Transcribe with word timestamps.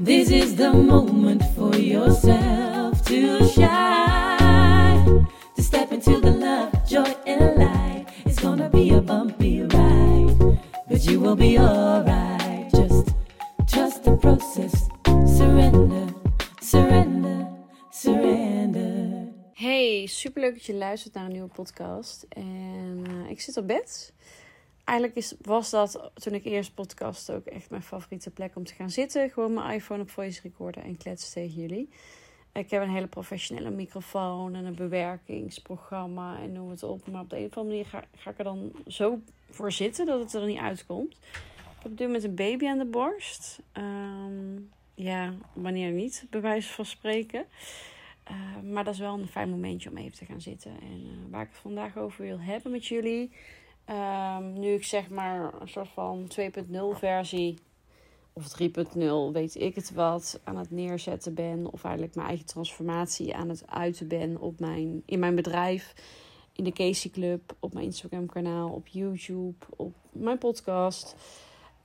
This 0.00 0.30
is 0.30 0.54
the 0.54 0.72
moment 0.72 1.42
for 1.56 1.74
yourself 1.74 3.04
to 3.06 3.44
shine. 3.48 5.26
To 5.56 5.62
step 5.62 5.90
into 5.90 6.20
the 6.20 6.30
love, 6.30 6.86
joy, 6.86 7.12
and 7.26 7.56
light. 7.56 8.06
It's 8.24 8.38
gonna 8.38 8.68
be 8.70 8.90
a 8.90 9.00
bumpy 9.00 9.62
ride, 9.62 10.60
but 10.88 11.04
you 11.04 11.18
will 11.18 11.34
be 11.34 11.58
alright. 11.58 12.70
Just 12.72 13.08
trust 13.66 14.04
the 14.04 14.16
process. 14.16 14.88
Surrender, 15.36 16.06
surrender, 16.60 17.48
surrender. 17.90 19.32
Hey, 19.54 20.06
superleuk 20.06 20.52
dat 20.52 20.64
je 20.64 20.74
luistert 20.74 21.14
naar 21.14 21.24
een 21.24 21.32
nieuwe 21.32 21.48
podcast. 21.48 22.26
En 22.28 23.02
eh, 23.06 23.30
ik 23.30 23.40
zit 23.40 23.56
op 23.56 23.66
bed. 23.66 24.12
Eigenlijk 24.88 25.16
is, 25.16 25.34
was 25.40 25.70
dat 25.70 26.10
toen 26.14 26.34
ik 26.34 26.44
eerst 26.44 26.74
podcast 26.74 27.32
ook 27.32 27.46
echt 27.46 27.70
mijn 27.70 27.82
favoriete 27.82 28.30
plek 28.30 28.56
om 28.56 28.64
te 28.64 28.74
gaan 28.74 28.90
zitten. 28.90 29.30
Gewoon 29.30 29.52
mijn 29.52 29.74
iPhone 29.74 30.02
op 30.02 30.10
voice 30.10 30.40
recorder 30.42 30.82
en 30.82 30.96
kletsen 30.96 31.32
tegen 31.32 31.60
jullie. 31.60 31.88
Ik 32.52 32.70
heb 32.70 32.82
een 32.82 32.90
hele 32.90 33.06
professionele 33.06 33.70
microfoon 33.70 34.54
en 34.54 34.64
een 34.64 34.74
bewerkingsprogramma 34.74 36.38
en 36.40 36.52
noem 36.52 36.70
het 36.70 36.82
op. 36.82 37.06
Maar 37.10 37.20
op 37.20 37.30
de 37.30 37.36
een 37.36 37.46
of 37.46 37.56
andere 37.56 37.76
manier 37.76 37.86
ga, 37.86 38.04
ga 38.16 38.30
ik 38.30 38.38
er 38.38 38.44
dan 38.44 38.72
zo 38.86 39.20
voor 39.50 39.72
zitten 39.72 40.06
dat 40.06 40.20
het 40.20 40.34
er 40.34 40.46
niet 40.46 40.58
uitkomt. 40.58 41.12
Ik 41.76 41.82
heb 41.82 41.98
nu 41.98 42.06
met 42.06 42.24
een 42.24 42.34
baby 42.34 42.66
aan 42.66 42.78
de 42.78 42.84
borst. 42.84 43.60
Ehm, 43.72 44.56
ja, 44.94 45.34
wanneer 45.52 45.90
niet, 45.90 46.26
bij 46.30 46.40
wijze 46.40 46.72
van 46.72 46.86
spreken. 46.86 47.46
Uh, 48.30 48.72
maar 48.72 48.84
dat 48.84 48.94
is 48.94 49.00
wel 49.00 49.18
een 49.18 49.28
fijn 49.28 49.50
momentje 49.50 49.90
om 49.90 49.96
even 49.96 50.18
te 50.18 50.24
gaan 50.24 50.40
zitten. 50.40 50.70
En 50.80 51.00
uh, 51.04 51.10
waar 51.30 51.42
ik 51.42 51.48
het 51.48 51.58
vandaag 51.58 51.96
over 51.96 52.24
wil 52.24 52.40
hebben 52.40 52.72
met 52.72 52.86
jullie. 52.86 53.30
Um, 53.90 54.52
nu 54.52 54.72
ik 54.72 54.84
zeg 54.84 55.08
maar 55.08 55.60
een 55.60 55.68
soort 55.68 55.88
van 55.88 56.30
2.0 56.40 56.98
versie 56.98 57.58
of 58.32 58.62
3.0, 58.62 58.98
weet 59.32 59.60
ik 59.60 59.74
het 59.74 59.92
wat, 59.92 60.40
aan 60.44 60.56
het 60.56 60.70
neerzetten 60.70 61.34
ben. 61.34 61.72
Of 61.72 61.84
eigenlijk 61.84 62.14
mijn 62.14 62.28
eigen 62.28 62.46
transformatie 62.46 63.36
aan 63.36 63.48
het 63.48 63.62
uiten 63.66 64.08
ben 64.08 64.40
op 64.40 64.60
mijn, 64.60 65.02
in 65.06 65.18
mijn 65.18 65.34
bedrijf. 65.34 65.94
In 66.52 66.64
de 66.64 66.72
Casey 66.72 67.10
Club, 67.10 67.54
op 67.60 67.72
mijn 67.72 67.84
Instagram 67.84 68.26
kanaal, 68.26 68.68
op 68.68 68.86
YouTube, 68.86 69.66
op 69.76 69.94
mijn 70.12 70.38
podcast. 70.38 71.16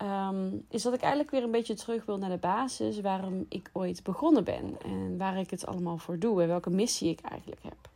Um, 0.01 0.65
is 0.69 0.81
dat 0.81 0.93
ik 0.93 1.01
eigenlijk 1.01 1.31
weer 1.31 1.43
een 1.43 1.51
beetje 1.51 1.75
terug 1.75 2.05
wil 2.05 2.17
naar 2.17 2.29
de 2.29 2.37
basis 2.37 3.01
waarom 3.01 3.45
ik 3.49 3.69
ooit 3.73 4.03
begonnen 4.03 4.43
ben. 4.43 4.77
En 4.85 5.17
waar 5.17 5.37
ik 5.37 5.49
het 5.49 5.65
allemaal 5.65 5.97
voor 5.97 6.19
doe 6.19 6.41
en 6.41 6.47
welke 6.47 6.69
missie 6.69 7.09
ik 7.09 7.21
eigenlijk 7.21 7.63
heb. 7.63 7.89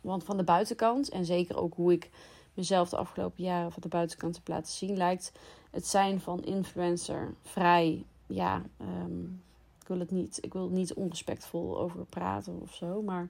Want 0.00 0.24
van 0.24 0.36
de 0.36 0.44
buitenkant, 0.44 1.08
en 1.08 1.24
zeker 1.24 1.56
ook 1.56 1.74
hoe 1.74 1.92
ik 1.92 2.10
mezelf 2.54 2.88
de 2.88 2.96
afgelopen 2.96 3.44
jaren 3.44 3.72
van 3.72 3.82
de 3.82 3.88
buitenkant 3.88 4.36
heb 4.36 4.48
laten 4.48 4.72
zien, 4.72 4.96
lijkt 4.96 5.32
het 5.70 5.86
zijn 5.86 6.20
van 6.20 6.44
influencer 6.44 7.34
vrij. 7.42 8.04
Ja, 8.26 8.62
um, 8.80 9.42
ik 9.80 9.88
wil 9.88 9.98
het 9.98 10.10
niet, 10.10 10.38
ik 10.40 10.52
wil 10.52 10.68
niet 10.68 10.94
onrespectvol 10.94 11.78
over 11.78 12.04
praten 12.04 12.60
of 12.60 12.74
zo, 12.74 13.02
maar 13.02 13.28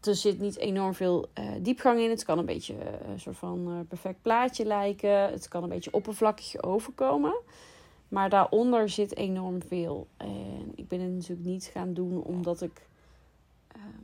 er 0.00 0.14
zit 0.14 0.38
niet 0.38 0.56
enorm 0.56 0.94
veel 0.94 1.28
uh, 1.38 1.44
diepgang 1.60 2.00
in. 2.00 2.10
Het 2.10 2.24
kan 2.24 2.38
een 2.38 2.46
beetje 2.46 2.74
uh, 2.74 3.10
een 3.10 3.20
soort 3.20 3.36
van 3.36 3.68
uh, 3.68 3.78
perfect 3.88 4.22
plaatje 4.22 4.64
lijken. 4.64 5.30
Het 5.30 5.48
kan 5.48 5.62
een 5.62 5.68
beetje 5.68 5.92
oppervlakkig 5.92 6.62
overkomen. 6.62 7.40
Maar 8.08 8.30
daaronder 8.30 8.88
zit 8.88 9.16
enorm 9.16 9.62
veel. 9.62 10.06
En 10.16 10.72
ik 10.74 10.88
ben 10.88 11.00
het 11.00 11.12
natuurlijk 11.12 11.48
niet 11.48 11.64
gaan 11.64 11.94
doen 11.94 12.22
omdat 12.22 12.60
ik. 12.60 12.86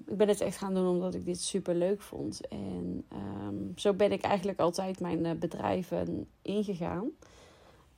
Ik 0.07 0.17
ben 0.17 0.29
het 0.29 0.41
echt 0.41 0.57
gaan 0.57 0.75
doen 0.75 0.89
omdat 0.89 1.15
ik 1.15 1.25
dit 1.25 1.41
super 1.41 1.75
leuk 1.75 2.01
vond. 2.03 2.49
En 2.49 3.05
um, 3.13 3.73
zo 3.77 3.93
ben 3.93 4.13
ik 4.13 4.23
eigenlijk 4.23 4.59
altijd 4.59 5.01
mijn 5.01 5.39
bedrijven 5.39 6.27
ingegaan. 6.43 7.11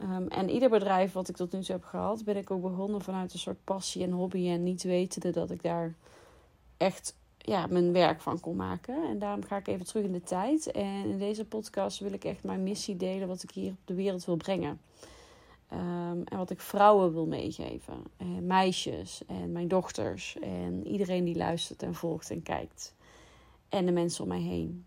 Um, 0.00 0.28
en 0.28 0.50
ieder 0.50 0.70
bedrijf 0.70 1.12
wat 1.12 1.28
ik 1.28 1.36
tot 1.36 1.52
nu 1.52 1.60
toe 1.60 1.74
heb 1.74 1.84
gehad, 1.84 2.24
ben 2.24 2.36
ik 2.36 2.50
ook 2.50 2.62
begonnen 2.62 3.00
vanuit 3.00 3.32
een 3.32 3.38
soort 3.38 3.64
passie 3.64 4.02
en 4.02 4.10
hobby. 4.10 4.48
En 4.48 4.62
niet 4.62 4.82
wetende 4.82 5.30
dat 5.30 5.50
ik 5.50 5.62
daar 5.62 5.94
echt 6.76 7.16
ja, 7.38 7.66
mijn 7.66 7.92
werk 7.92 8.20
van 8.20 8.40
kon 8.40 8.56
maken. 8.56 9.08
En 9.08 9.18
daarom 9.18 9.44
ga 9.44 9.56
ik 9.56 9.66
even 9.66 9.86
terug 9.86 10.04
in 10.04 10.12
de 10.12 10.22
tijd. 10.22 10.70
En 10.70 11.04
in 11.04 11.18
deze 11.18 11.44
podcast 11.44 11.98
wil 11.98 12.12
ik 12.12 12.24
echt 12.24 12.44
mijn 12.44 12.62
missie 12.62 12.96
delen, 12.96 13.28
wat 13.28 13.42
ik 13.42 13.50
hier 13.50 13.70
op 13.70 13.78
de 13.84 13.94
wereld 13.94 14.24
wil 14.24 14.36
brengen. 14.36 14.80
Um, 15.72 16.22
en 16.24 16.36
wat 16.36 16.50
ik 16.50 16.60
vrouwen 16.60 17.12
wil 17.12 17.26
meegeven. 17.26 18.02
En 18.16 18.46
meisjes 18.46 19.22
en 19.26 19.52
mijn 19.52 19.68
dochters. 19.68 20.38
En 20.38 20.86
iedereen 20.86 21.24
die 21.24 21.36
luistert 21.36 21.82
en 21.82 21.94
volgt 21.94 22.30
en 22.30 22.42
kijkt. 22.42 22.94
En 23.68 23.86
de 23.86 23.92
mensen 23.92 24.22
om 24.22 24.28
mij 24.28 24.40
heen. 24.40 24.84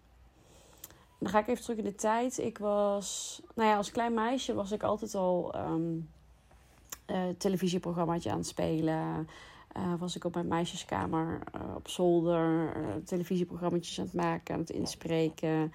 Dan 1.19 1.29
ga 1.29 1.39
ik 1.39 1.47
even 1.47 1.63
terug 1.63 1.77
in 1.77 1.83
de 1.83 1.95
tijd. 1.95 2.37
Ik 2.37 2.57
was, 2.57 3.41
nou 3.55 3.69
ja, 3.69 3.77
als 3.77 3.91
klein 3.91 4.13
meisje 4.13 4.53
was 4.53 4.71
ik 4.71 4.83
altijd 4.83 5.15
al 5.15 5.55
um, 5.55 6.09
uh, 7.07 7.21
televisieprogrammaatje 7.37 8.31
aan 8.31 8.37
het 8.37 8.47
spelen. 8.47 9.27
Uh, 9.77 9.93
was 9.99 10.15
ik 10.15 10.23
op 10.23 10.33
mijn 10.33 10.47
meisjeskamer 10.47 11.41
op 11.75 11.87
zolder 11.87 12.73
televisieprogramma's 13.05 13.99
aan 13.99 14.05
het 14.05 14.13
maken, 14.13 14.53
aan 14.53 14.59
het 14.59 14.69
inspreken. 14.69 15.73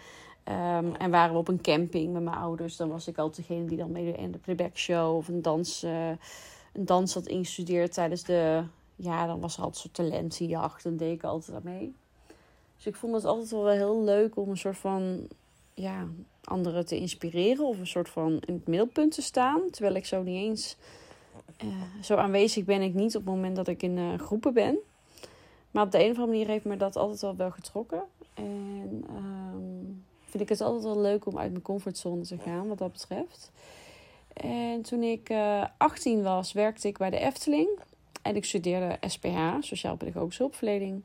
Um, 0.48 0.94
en 0.94 1.10
waren 1.10 1.32
we 1.32 1.38
op 1.38 1.48
een 1.48 1.60
camping 1.60 2.12
met 2.12 2.22
mijn 2.22 2.36
ouders. 2.36 2.76
Dan 2.76 2.88
was 2.88 3.08
ik 3.08 3.18
altijd 3.18 3.48
degene 3.48 3.66
die 3.66 3.78
dan 3.78 3.92
meedeed 3.92 4.16
in 4.16 4.32
de 4.32 4.38
playback 4.38 4.76
show 4.76 5.16
of 5.16 5.28
een 5.28 5.42
dans, 5.42 5.82
een 5.82 6.18
dans 6.84 7.14
had 7.14 7.26
ingestudeerd 7.26 7.92
tijdens 7.92 8.22
de. 8.22 8.62
Ja, 8.96 9.26
dan 9.26 9.40
was 9.40 9.56
er 9.56 9.62
altijd 9.62 9.80
soort 9.80 9.94
talentenjacht. 9.94 10.84
En 10.84 10.96
deed 10.96 11.12
ik 11.12 11.22
altijd 11.22 11.56
aan 11.56 11.62
mee. 11.64 11.94
Dus 12.76 12.86
ik 12.86 12.96
vond 12.96 13.14
het 13.14 13.24
altijd 13.24 13.50
wel 13.50 13.68
heel 13.68 14.02
leuk 14.02 14.36
om 14.36 14.50
een 14.50 14.56
soort 14.56 14.78
van. 14.78 15.28
Ja, 15.74 16.06
anderen 16.44 16.86
te 16.86 16.96
inspireren 16.96 17.66
of 17.66 17.78
een 17.78 17.86
soort 17.86 18.08
van 18.08 18.40
in 18.46 18.54
het 18.54 18.66
middelpunt 18.66 19.14
te 19.14 19.22
staan. 19.22 19.60
Terwijl 19.70 19.94
ik 19.94 20.06
zo 20.06 20.22
niet 20.22 20.42
eens 20.42 20.76
uh, 21.64 22.02
zo 22.02 22.16
aanwezig 22.16 22.64
ben 22.64 22.82
ik 22.82 22.94
niet 22.94 23.16
op 23.16 23.24
het 23.24 23.34
moment 23.34 23.56
dat 23.56 23.68
ik 23.68 23.82
in 23.82 23.96
uh, 23.96 24.18
groepen 24.18 24.54
ben. 24.54 24.78
Maar 25.70 25.84
op 25.84 25.90
de 25.90 25.98
een 25.98 26.10
of 26.10 26.18
andere 26.18 26.26
manier 26.26 26.46
heeft 26.46 26.64
me 26.64 26.76
dat 26.76 26.96
altijd 26.96 27.20
wel 27.20 27.36
wel 27.36 27.50
getrokken. 27.50 28.02
En 28.34 29.04
vind 30.34 30.50
ik 30.50 30.58
het 30.58 30.66
altijd 30.66 30.84
wel 30.84 31.00
leuk 31.00 31.26
om 31.26 31.38
uit 31.38 31.50
mijn 31.50 31.62
comfortzone 31.62 32.22
te 32.22 32.38
gaan, 32.38 32.68
wat 32.68 32.78
dat 32.78 32.92
betreft. 32.92 33.50
En 34.32 34.82
toen 34.82 35.02
ik 35.02 35.30
uh, 35.30 35.64
18 35.76 36.22
was, 36.22 36.52
werkte 36.52 36.88
ik 36.88 36.98
bij 36.98 37.10
de 37.10 37.18
Efteling. 37.18 37.68
En 38.22 38.36
ik 38.36 38.44
studeerde 38.44 38.98
SPH, 39.00 39.38
Sociaal 39.60 39.96
Pedagogische 39.96 40.42
Hulpverlening. 40.42 41.04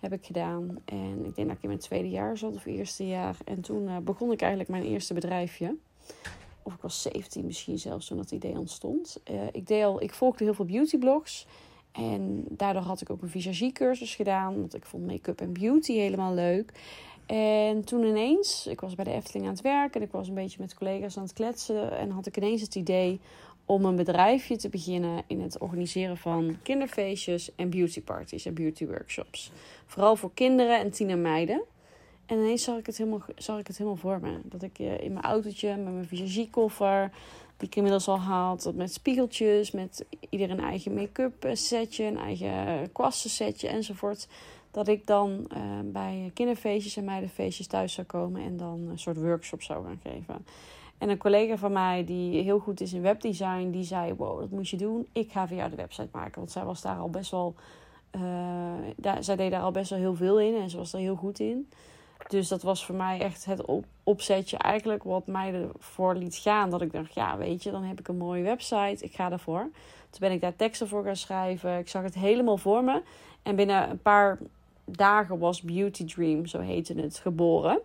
Heb 0.00 0.12
ik 0.12 0.24
gedaan. 0.24 0.78
En 0.84 1.24
ik 1.24 1.34
denk 1.34 1.48
dat 1.48 1.56
ik 1.56 1.62
in 1.62 1.68
mijn 1.68 1.80
tweede 1.80 2.10
jaar 2.10 2.38
zat, 2.38 2.54
of 2.54 2.66
eerste 2.66 3.06
jaar. 3.06 3.36
En 3.44 3.60
toen 3.60 4.04
begon 4.04 4.32
ik 4.32 4.40
eigenlijk 4.40 4.70
mijn 4.70 4.84
eerste 4.84 5.14
bedrijfje 5.14 5.76
of 6.62 6.74
ik 6.74 6.80
was 6.80 7.02
17 7.02 7.46
misschien 7.46 7.78
zelfs 7.78 8.06
toen 8.06 8.16
dat 8.16 8.30
idee 8.30 8.58
ontstond. 8.58 9.20
Uh, 9.30 9.40
ik, 9.52 9.66
deed 9.66 9.84
al, 9.84 10.02
ik 10.02 10.14
volgde 10.14 10.44
heel 10.44 10.54
veel 10.54 10.64
beautyblogs. 10.64 11.46
En 11.92 12.44
daardoor 12.48 12.82
had 12.82 13.00
ik 13.00 13.10
ook 13.10 13.22
een 13.22 13.28
visagiecursus 13.28 14.14
gedaan. 14.14 14.60
Want 14.60 14.74
ik 14.74 14.84
vond 14.84 15.06
make-up 15.06 15.40
en 15.40 15.52
beauty 15.52 15.92
helemaal 15.92 16.34
leuk. 16.34 16.72
En 17.26 17.84
toen 17.84 18.04
ineens, 18.04 18.66
ik 18.66 18.80
was 18.80 18.94
bij 18.94 19.04
de 19.04 19.10
Efteling 19.10 19.46
aan 19.46 19.52
het 19.52 19.62
werken. 19.62 20.00
En 20.00 20.06
ik 20.06 20.12
was 20.12 20.28
een 20.28 20.34
beetje 20.34 20.60
met 20.60 20.74
collega's 20.74 21.16
aan 21.16 21.22
het 21.22 21.32
kletsen. 21.32 21.98
En 21.98 22.10
had 22.10 22.26
ik 22.26 22.36
ineens 22.36 22.60
het 22.60 22.74
idee 22.74 23.20
om 23.64 23.84
een 23.84 23.96
bedrijfje 23.96 24.56
te 24.56 24.68
beginnen 24.68 25.22
in 25.26 25.40
het 25.40 25.58
organiseren 25.58 26.16
van 26.16 26.58
kinderfeestjes 26.62 27.54
en 27.54 27.70
beautyparties 27.70 28.46
en 28.46 28.54
beauty 28.54 28.86
workshops. 28.86 29.50
Vooral 29.86 30.16
voor 30.16 30.30
kinderen 30.34 30.78
en 30.78 30.90
tienermeiden. 30.90 31.62
En 32.26 32.38
ineens 32.38 32.62
zag 32.62 32.78
ik 32.78 32.86
het 32.86 32.96
helemaal, 32.96 33.22
zag 33.36 33.58
ik 33.58 33.66
het 33.66 33.78
helemaal 33.78 33.98
voor 33.98 34.20
me. 34.20 34.38
Dat 34.42 34.62
ik 34.62 34.78
uh, 34.78 35.00
in 35.00 35.12
mijn 35.12 35.24
autootje 35.24 35.76
met 35.76 35.92
mijn 35.92 36.06
visagiekoffer, 36.06 37.10
die 37.56 37.68
ik 37.68 37.76
inmiddels 37.76 38.08
al 38.08 38.18
had, 38.18 38.72
met 38.74 38.92
spiegeltjes, 38.92 39.70
met 39.70 40.04
ieder 40.28 40.50
een 40.50 40.60
eigen 40.60 40.94
make-up 40.94 41.48
setje, 41.52 42.04
een 42.04 42.18
eigen 42.18 42.92
kwasten 42.92 43.30
setje 43.30 43.68
enzovoort. 43.68 44.28
Dat 44.76 44.88
ik 44.88 45.06
dan 45.06 45.50
uh, 45.56 45.58
bij 45.84 46.30
kinderfeestjes 46.34 46.96
en 46.96 47.04
meidenfeestjes 47.04 47.66
thuis 47.66 47.92
zou 47.92 48.06
komen 48.06 48.42
en 48.42 48.56
dan 48.56 48.88
een 48.90 48.98
soort 48.98 49.16
workshop 49.16 49.62
zou 49.62 49.84
gaan 49.84 50.00
geven. 50.02 50.46
En 50.98 51.08
een 51.08 51.18
collega 51.18 51.56
van 51.56 51.72
mij 51.72 52.04
die 52.04 52.42
heel 52.42 52.58
goed 52.58 52.80
is 52.80 52.92
in 52.92 53.02
webdesign, 53.02 53.70
die 53.70 53.84
zei: 53.84 54.14
Wow, 54.14 54.40
dat 54.40 54.50
moet 54.50 54.68
je 54.68 54.76
doen. 54.76 55.06
Ik 55.12 55.32
ga 55.32 55.46
voor 55.46 55.56
jou 55.56 55.70
de 55.70 55.76
website 55.76 56.08
maken. 56.12 56.34
Want 56.34 56.50
zij 56.50 56.64
was 56.64 56.82
daar 56.82 56.96
al 56.96 57.10
best 57.10 57.30
wel. 57.30 57.54
Uh, 58.16 58.22
daar, 58.96 59.24
zij 59.24 59.36
deed 59.36 59.50
daar 59.50 59.62
al 59.62 59.70
best 59.70 59.90
wel 59.90 59.98
heel 59.98 60.14
veel 60.14 60.40
in 60.40 60.56
en 60.56 60.70
ze 60.70 60.76
was 60.76 60.92
er 60.92 60.98
heel 60.98 61.16
goed 61.16 61.38
in. 61.38 61.68
Dus 62.28 62.48
dat 62.48 62.62
was 62.62 62.84
voor 62.84 62.94
mij 62.94 63.20
echt 63.20 63.44
het 63.44 63.64
op 63.64 63.84
opzetje 64.02 64.56
eigenlijk 64.56 65.02
wat 65.02 65.26
mij 65.26 65.54
ervoor 65.54 66.14
liet 66.14 66.36
gaan. 66.36 66.70
Dat 66.70 66.82
ik 66.82 66.92
dacht, 66.92 67.14
ja 67.14 67.36
weet 67.36 67.62
je, 67.62 67.70
dan 67.70 67.82
heb 67.82 68.00
ik 68.00 68.08
een 68.08 68.16
mooie 68.16 68.42
website. 68.42 69.04
Ik 69.04 69.14
ga 69.14 69.30
ervoor. 69.30 69.68
Toen 70.10 70.20
ben 70.20 70.32
ik 70.32 70.40
daar 70.40 70.56
teksten 70.56 70.88
voor 70.88 71.04
gaan 71.04 71.16
schrijven. 71.16 71.78
Ik 71.78 71.88
zag 71.88 72.02
het 72.02 72.14
helemaal 72.14 72.58
voor 72.58 72.84
me. 72.84 73.02
En 73.42 73.56
binnen 73.56 73.90
een 73.90 74.02
paar 74.02 74.38
dagen 74.86 75.38
was 75.38 75.62
Beauty 75.62 76.04
Dream, 76.04 76.46
zo 76.46 76.58
heette 76.58 76.94
het, 76.94 77.18
geboren. 77.18 77.80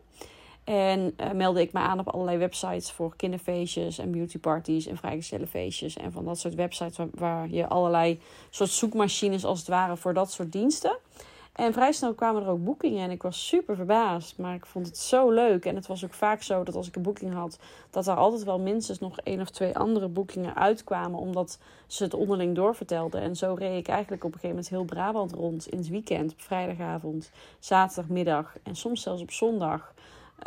En 0.64 1.14
uh, 1.18 1.32
meldde 1.32 1.62
ik 1.62 1.74
me 1.74 1.80
aan 1.80 2.00
op 2.00 2.08
allerlei 2.08 2.38
websites 2.38 2.92
voor 2.92 3.16
kinderfeestjes 3.16 3.98
en 3.98 4.12
beautyparties 4.12 4.86
en 4.88 4.98
vrijgezellenfeestjes. 4.98 5.98
En 5.98 6.12
van 6.12 6.26
dat 6.26 6.40
soort 6.40 6.56
websites 6.56 6.98
waar, 6.98 7.08
waar 7.12 7.50
je 7.50 7.68
allerlei 7.68 8.20
soort 8.50 8.70
zoekmachines 8.70 9.46
als 9.46 9.60
het 9.60 9.68
ware 9.68 9.98
voor 9.98 10.14
dat 10.14 10.32
soort 10.32 10.52
diensten. 10.52 10.98
En 11.52 11.74
vrij 11.74 11.92
snel 11.92 12.14
kwamen 12.14 12.42
er 12.44 12.50
ook 12.50 12.64
boekingen 12.64 13.04
en 13.04 13.12
ik 13.12 13.22
was 13.22 13.48
super 13.48 13.76
verbaasd. 13.76 14.38
Maar 14.38 14.56
ik 14.56 14.66
vond 14.66 14.86
het 14.86 14.98
zo 14.98 15.32
leuk. 15.32 15.66
En 15.66 15.76
het 15.76 15.88
was 15.88 16.06
ook 16.06 16.14
vaak 16.14 16.42
zo 16.42 16.64
dat 16.64 16.76
als 16.76 16.88
ik 16.88 16.96
een 16.96 17.02
boeking 17.02 17.34
had, 17.34 17.60
dat 17.90 18.08
er 18.08 18.16
altijd 18.16 18.44
wel 18.44 18.60
minstens 18.60 19.00
nog 19.00 19.20
één 19.20 19.42
of 19.42 19.50
twee 19.50 19.78
andere 19.78 20.08
boekingen 20.08 20.56
uitkwamen. 20.56 21.20
Omdat 21.20 21.60
ze 21.88 22.04
het 22.04 22.14
onderling 22.14 22.56
doorvertelden. 22.56 23.22
En 23.22 23.36
zo 23.36 23.54
reed 23.54 23.78
ik 23.78 23.88
eigenlijk 23.88 24.24
op 24.24 24.34
een 24.34 24.40
gegeven 24.40 24.56
moment 24.56 24.70
heel 24.70 24.84
Brabant 24.84 25.32
rond 25.32 25.68
in 25.68 25.78
het 25.78 25.90
weekend, 25.90 26.32
op 26.32 26.42
vrijdagavond, 26.42 27.32
zaterdagmiddag 27.60 28.56
en 28.64 28.76
soms 28.76 29.02
zelfs 29.02 29.22
op 29.22 29.32
zondag. 29.32 29.94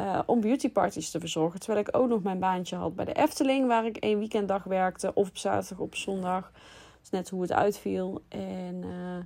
Uh, 0.00 0.18
om 0.26 0.40
beautyparties 0.40 1.10
te 1.10 1.20
verzorgen. 1.20 1.60
Terwijl 1.60 1.86
ik 1.86 1.96
ook 1.96 2.08
nog 2.08 2.22
mijn 2.22 2.38
baantje 2.38 2.76
had 2.76 2.94
bij 2.94 3.04
de 3.04 3.12
Efteling, 3.12 3.66
waar 3.66 3.86
ik 3.86 3.96
één 3.96 4.18
weekenddag 4.18 4.64
werkte. 4.64 5.14
Of 5.14 5.28
op 5.28 5.36
zaterdag, 5.36 5.78
op 5.78 5.94
zondag. 5.94 6.50
Dat 6.52 7.02
is 7.02 7.10
net 7.10 7.30
hoe 7.30 7.42
het 7.42 7.52
uitviel. 7.52 8.22
En 8.28 8.82
uh, 8.84 9.24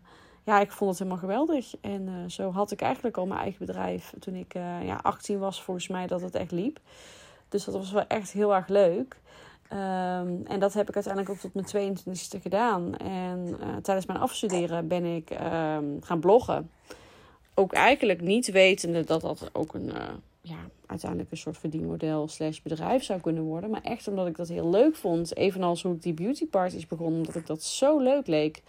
ja, 0.48 0.60
ik 0.60 0.72
vond 0.72 0.90
het 0.90 0.98
helemaal 0.98 1.20
geweldig. 1.20 1.74
En 1.80 2.02
uh, 2.02 2.14
zo 2.28 2.50
had 2.50 2.70
ik 2.70 2.80
eigenlijk 2.80 3.16
al 3.16 3.26
mijn 3.26 3.40
eigen 3.40 3.66
bedrijf 3.66 4.12
toen 4.18 4.34
ik 4.34 4.54
ja, 4.82 4.98
18 5.02 5.38
was, 5.38 5.62
volgens 5.62 5.88
mij, 5.88 6.06
dat 6.06 6.20
het 6.20 6.34
echt 6.34 6.50
liep. 6.50 6.78
Dus 7.48 7.64
dat 7.64 7.74
was 7.74 7.92
wel 7.92 8.06
echt 8.06 8.32
heel 8.32 8.54
erg 8.54 8.68
leuk. 8.68 9.16
Um, 9.72 10.46
en 10.46 10.58
dat 10.58 10.72
heb 10.72 10.88
ik 10.88 10.94
uiteindelijk 10.94 11.34
ook 11.34 11.40
tot 11.40 11.72
mijn 11.72 11.96
22e 11.96 12.42
gedaan. 12.42 12.96
En 12.96 13.58
tijdens 13.82 14.06
mijn 14.06 14.18
afstuderen 14.18 14.88
ben 14.88 15.04
ik 15.04 15.30
um, 15.30 15.98
gaan 16.02 16.20
bloggen. 16.20 16.70
Ook 17.54 17.72
eigenlijk 17.72 18.20
niet 18.20 18.50
wetende 18.50 19.04
dat 19.04 19.20
dat 19.20 19.50
ook 19.52 19.74
een 19.74 19.92
ja, 20.40 20.68
uiteindelijk 20.86 21.30
een 21.30 21.36
soort 21.36 21.58
verdienmodel 21.58 22.28
slash 22.28 22.60
bedrijf 22.60 23.04
zou 23.04 23.20
kunnen 23.20 23.42
worden. 23.42 23.70
Maar 23.70 23.82
echt 23.82 24.08
omdat 24.08 24.26
ik 24.26 24.36
dat 24.36 24.48
heel 24.48 24.70
leuk 24.70 24.96
vond. 24.96 25.36
Evenals 25.36 25.82
hoe 25.82 25.94
ik 25.94 26.02
die 26.02 26.14
beauty 26.14 26.46
parties 26.46 26.86
begon. 26.86 27.14
Omdat 27.14 27.34
ik 27.34 27.46
dat 27.46 27.62
zo 27.62 27.98
leuk 27.98 28.26
leek. 28.26 28.62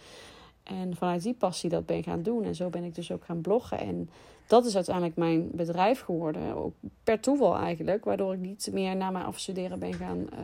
En 0.62 0.96
vanuit 0.96 1.22
die 1.22 1.34
passie 1.34 1.70
dat 1.70 1.86
ben 1.86 2.02
gaan 2.02 2.22
doen. 2.22 2.44
En 2.44 2.54
zo 2.54 2.68
ben 2.68 2.84
ik 2.84 2.94
dus 2.94 3.12
ook 3.12 3.24
gaan 3.24 3.40
bloggen. 3.40 3.78
En 3.78 4.10
dat 4.46 4.64
is 4.64 4.74
uiteindelijk 4.74 5.16
mijn 5.16 5.50
bedrijf 5.52 6.00
geworden. 6.00 6.54
Ook 6.54 6.74
per 7.04 7.20
toeval 7.20 7.56
eigenlijk. 7.56 8.04
Waardoor 8.04 8.32
ik 8.32 8.40
niet 8.40 8.68
meer 8.72 8.96
na 8.96 9.10
mijn 9.10 9.24
afstuderen 9.24 9.78
ben 9.78 9.94
gaan 9.94 10.18
uh, 10.18 10.38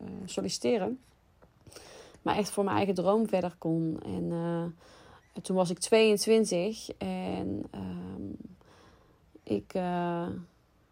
uh, 0.00 0.06
solliciteren. 0.24 0.98
Maar 2.22 2.36
echt 2.36 2.50
voor 2.50 2.64
mijn 2.64 2.76
eigen 2.76 2.94
droom 2.94 3.28
verder 3.28 3.54
kon. 3.58 3.98
En 4.04 4.24
uh, 4.24 4.64
toen 5.42 5.56
was 5.56 5.70
ik 5.70 5.78
22. 5.78 6.88
En 6.98 7.62
ehm, 7.70 8.22
ik 9.42 9.72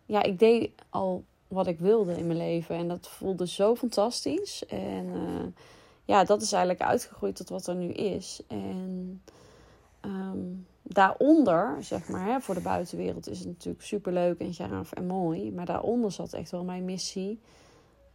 ja, 0.07 0.23
ik 0.23 0.39
deed 0.39 0.71
al 0.89 1.25
wat 1.49 1.67
ik 1.67 1.79
wilde 1.79 2.17
in 2.17 2.27
mijn 2.27 2.39
leven. 2.39 2.77
En 2.77 2.89
dat 2.89 3.09
voelde 3.09 3.47
zo 3.47 3.75
fantastisch. 3.75 4.67
En 4.67 5.07
ja, 6.09 6.25
dat 6.25 6.43
is 6.43 6.53
eigenlijk 6.53 6.83
uitgegroeid 6.83 7.37
tot 7.37 7.49
wat 7.49 7.67
er 7.67 7.75
nu 7.75 7.89
is. 7.89 8.43
En 8.47 9.23
um, 10.05 10.67
daaronder, 10.83 11.77
zeg 11.81 12.09
maar, 12.09 12.27
hè, 12.27 12.41
voor 12.41 12.55
de 12.55 12.61
buitenwereld 12.61 13.29
is 13.29 13.39
het 13.39 13.49
natuurlijk 13.49 13.85
super 13.85 14.13
leuk 14.13 14.39
en 14.39 14.55
gaaf 14.55 14.93
en 14.93 15.07
mooi. 15.07 15.53
Maar 15.53 15.67
daaronder 15.67 16.13
zat 16.13 16.33
echt 16.33 16.51
wel 16.51 16.65
mijn 16.65 16.85
missie. 16.85 17.41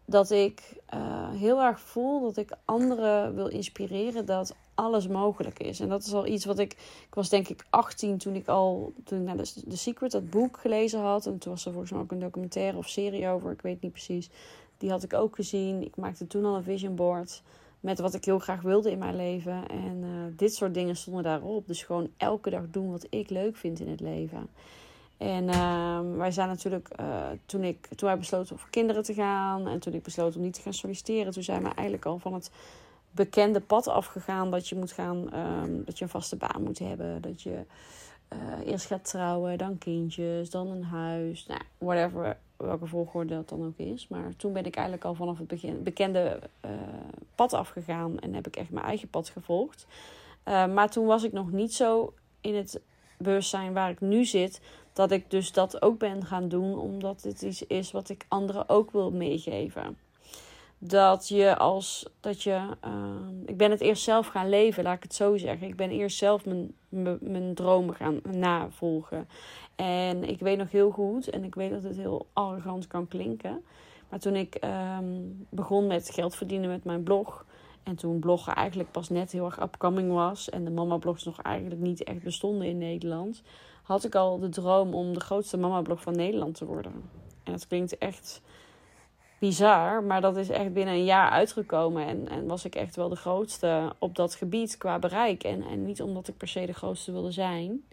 Dat 0.06 0.32
ik 0.32 0.82
uh, 0.94 1.30
heel 1.32 1.62
erg 1.62 1.80
voel 1.80 2.22
dat 2.22 2.38
ik 2.38 2.52
anderen 2.66 3.36
wil 3.36 3.48
inspireren 3.48 4.26
dat 4.26 4.56
alles 4.74 5.08
mogelijk 5.08 5.60
is. 5.60 5.80
En 5.80 5.90
dat 5.90 6.06
is 6.06 6.14
al 6.14 6.28
iets 6.28 6.46
wat 6.46 6.60
ik. 6.60 6.72
Ik 7.08 7.16
was 7.16 7.30
denk 7.30 7.48
ik 7.48 7.66
18 7.70 8.18
toen 8.18 8.36
ik 8.36 8.48
al. 8.48 8.94
Toen 9.04 9.28
ik 9.28 9.36
naar 9.36 9.46
Secret, 9.70 10.12
dat 10.12 10.30
boek 10.30 10.58
gelezen 10.58 11.00
had. 11.00 11.26
En 11.26 11.38
toen 11.38 11.52
was 11.52 11.66
er 11.66 11.72
volgens 11.72 11.92
mij 11.92 12.02
ook 12.02 12.12
een 12.12 12.20
documentaire 12.20 12.78
of 12.78 12.90
serie 12.90 13.28
over. 13.28 13.52
Ik 13.52 13.62
weet 13.62 13.82
niet 13.82 13.92
precies. 13.92 14.30
Die 14.78 14.90
had 14.90 15.04
ik 15.04 15.14
ook 15.14 15.36
gezien. 15.36 15.82
Ik 15.82 15.96
maakte 15.96 16.28
toen 16.28 16.46
al 16.46 16.56
een 16.56 16.64
vision 16.64 16.96
board. 16.96 17.42
Met 17.84 18.00
wat 18.00 18.14
ik 18.14 18.26
heel 18.26 18.40
graag 18.40 18.62
wilde 18.62 18.92
in 18.92 18.98
mijn 18.98 19.16
leven. 19.16 19.68
En 19.68 20.04
uh, 20.04 20.10
dit 20.38 20.56
soort 20.56 20.74
dingen 20.74 20.96
stonden 20.96 21.24
daarop. 21.24 21.68
Dus 21.68 21.84
gewoon 21.84 22.10
elke 22.18 22.50
dag 22.50 22.64
doen 22.72 22.92
wat 22.92 23.08
ik 23.10 23.30
leuk 23.30 23.56
vind 23.56 23.80
in 23.80 23.90
het 23.90 24.00
leven. 24.00 24.50
En 25.18 25.44
uh, 25.44 26.00
wij 26.18 26.32
zijn 26.32 26.48
natuurlijk, 26.48 26.90
uh, 27.00 27.28
toen, 27.46 27.64
ik, 27.64 27.88
toen 27.96 28.10
wij 28.10 28.18
besloten 28.18 28.58
voor 28.60 28.70
kinderen 28.70 29.04
te 29.04 29.14
gaan 29.14 29.68
en 29.68 29.80
toen 29.80 29.94
ik 29.94 30.04
besloot 30.04 30.36
om 30.36 30.42
niet 30.42 30.54
te 30.54 30.62
gaan 30.62 30.74
solliciteren, 30.74 31.34
toen 31.34 31.44
zijn 31.44 31.64
we 31.64 31.70
eigenlijk 31.70 32.06
al 32.06 32.20
van 32.20 32.34
het 32.34 32.52
bekende 33.12 33.60
pad 33.60 33.88
afgegaan. 33.88 34.52
Dat 34.52 34.70
je 34.70 34.76
moet 34.76 34.92
gaan, 34.92 35.34
um, 35.36 35.84
dat 35.86 35.98
je 35.98 36.04
een 36.04 36.10
vaste 36.10 36.36
baan 36.36 36.64
moet 36.64 36.80
hebben. 36.80 37.22
Dat 37.22 37.42
je 37.42 37.66
uh, 38.34 38.72
eerst 38.72 38.86
gaat 38.86 39.06
trouwen, 39.06 39.58
dan 39.58 39.78
kindjes, 39.78 40.50
dan 40.50 40.68
een 40.68 40.84
huis. 40.84 41.46
Nou, 41.46 41.62
whatever, 41.78 42.38
welke 42.66 42.86
volgorde 42.86 43.36
dat 43.36 43.50
dan 43.50 43.66
ook 43.66 43.78
is. 43.78 44.08
Maar 44.08 44.36
toen 44.36 44.54
ben 44.54 44.66
ik 44.66 44.76
eigenlijk 44.76 45.06
al 45.06 45.16
vanaf 45.16 45.38
het 45.38 45.48
begin 45.48 45.84
bekende 45.84 46.40
uh, 46.66 46.72
pad 47.36 47.54
afgegaan. 47.54 48.20
En 48.20 48.34
heb 48.34 48.48
ik 48.48 48.56
echt 48.56 48.70
mijn 48.70 48.86
eigen 48.86 49.10
pad 49.10 49.30
gevolgd. 49.30 49.88
Uh, 50.48 50.74
maar 50.74 50.90
toen 50.90 51.06
was 51.06 51.24
ik 51.24 51.32
nog 51.32 51.52
niet 51.52 51.74
zo 51.74 52.14
in 52.42 52.56
het 52.56 52.82
bewustzijn 53.18 53.74
waar 53.74 53.90
ik 53.90 54.02
nu 54.02 54.26
zit. 54.26 54.62
Dat 54.94 55.12
ik 55.12 55.32
dus 55.32 55.52
dat 55.52 55.82
ook 55.82 55.98
ben 55.98 56.26
gaan 56.26 56.50
doen. 56.50 56.78
Omdat 56.78 57.22
dit 57.22 57.42
iets 57.42 57.68
is 57.68 57.92
wat 57.92 58.10
ik 58.10 58.26
anderen 58.28 58.70
ook 58.70 58.92
wil 58.92 59.12
meegeven 59.12 59.98
dat 60.88 61.28
je 61.28 61.58
als 61.58 62.06
dat 62.20 62.44
je. 62.44 62.62
Uh, 62.86 62.94
ik 63.46 63.58
ben 63.58 63.72
het 63.72 63.82
eerst 63.82 64.04
zelf 64.04 64.28
gaan 64.28 64.50
leven, 64.50 64.84
laat 64.84 64.96
ik 64.96 65.04
het 65.04 65.14
zo 65.14 65.38
zeggen. 65.38 65.68
Ik 65.68 65.76
ben 65.76 65.90
eerst 65.90 66.18
zelf 66.18 66.46
mijn, 66.46 66.74
mijn, 66.90 67.18
mijn 67.22 67.54
dromen 67.54 67.96
gaan 67.96 68.20
navolgen. 68.32 69.28
En 69.76 70.24
ik 70.24 70.40
weet 70.40 70.58
nog 70.58 70.72
heel 70.72 70.92
goed, 70.92 71.30
en 71.30 71.44
ik 71.44 71.56
weet 71.56 71.72
dat 71.72 71.84
het 71.84 71.98
heel 71.98 72.28
arrogant 72.34 72.88
kan 72.88 73.08
klinken. 73.08 73.64
Maar 74.10 74.20
toen 74.20 74.36
ik 74.36 74.58
um, 75.00 75.48
begon 75.50 75.88
met 75.88 76.10
geld 76.10 76.36
verdienen 76.36 76.70
met 76.70 76.84
mijn 76.84 77.04
blog. 77.04 77.46
En 77.84 77.96
toen 77.96 78.20
bloggen 78.20 78.56
eigenlijk 78.56 78.92
pas 78.92 79.10
net 79.10 79.32
heel 79.32 79.46
erg 79.46 79.62
upcoming 79.62 80.12
was. 80.12 80.50
En 80.50 80.64
de 80.64 80.72
mama-blogs 80.72 81.24
nog 81.24 81.42
eigenlijk 81.42 81.82
niet 81.82 82.04
echt 82.04 82.24
bestonden 82.24 82.68
in 82.68 82.78
Nederland. 82.78 83.42
Had 83.84 84.04
ik 84.04 84.16
al 84.16 84.40
de 84.40 84.50
droom 84.50 84.94
om 84.94 85.14
de 85.14 85.20
grootste 85.20 85.58
mama-blog 85.58 86.02
van 86.02 86.16
Nederland 86.16 86.56
te 86.56 86.66
worden. 86.66 86.94
En 87.44 87.52
dat 87.52 87.68
klinkt 87.68 87.98
echt 87.98 88.42
bizar. 89.40 90.04
Maar 90.04 90.22
dat 90.22 90.38
is 90.38 90.50
echt 90.50 90.74
binnen 90.74 90.94
een 90.94 91.06
jaar 91.06 91.30
uitgekomen. 91.30 92.06
En, 92.06 92.28
en 92.28 92.48
was 92.48 92.66
ik 92.66 92.76
echt 92.76 92.96
wel 92.96 93.10
de 93.10 93.16
grootste 93.16 93.94
op 94.00 94.16
dat 94.16 94.36
gebied 94.36 94.78
qua 94.78 95.00
bereik. 95.00 95.44
En, 95.44 95.64
en 95.64 95.86
niet 95.86 96.02
omdat 96.02 96.28
ik 96.28 96.38
per 96.38 96.48
se 96.48 96.66
de 96.66 96.74
grootste 96.74 97.12
wilde 97.12 97.32
zijn. 97.32 97.84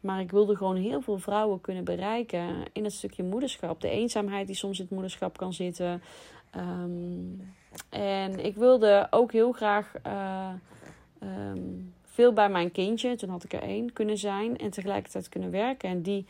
Maar 0.00 0.20
ik 0.20 0.30
wilde 0.30 0.56
gewoon 0.56 0.76
heel 0.76 1.00
veel 1.00 1.18
vrouwen 1.18 1.60
kunnen 1.60 1.84
bereiken 1.84 2.64
in 2.72 2.84
het 2.84 2.92
stukje 2.92 3.22
moederschap. 3.22 3.80
De 3.80 3.90
eenzaamheid 3.90 4.46
die 4.46 4.56
soms 4.56 4.78
in 4.78 4.84
het 4.84 4.92
moederschap 4.92 5.36
kan 5.36 5.52
zitten. 5.52 6.02
Um, 6.56 7.54
en 7.88 8.44
ik 8.44 8.56
wilde 8.56 9.06
ook 9.10 9.32
heel 9.32 9.52
graag 9.52 9.92
uh, 10.06 10.50
um, 11.22 11.94
veel 12.04 12.32
bij 12.32 12.48
mijn 12.48 12.72
kindje, 12.72 13.16
toen 13.16 13.28
had 13.28 13.44
ik 13.44 13.52
er 13.52 13.62
één, 13.62 13.92
kunnen 13.92 14.18
zijn. 14.18 14.58
En 14.58 14.70
tegelijkertijd 14.70 15.28
kunnen 15.28 15.50
werken. 15.50 15.88
En 15.88 16.02
die 16.02 16.26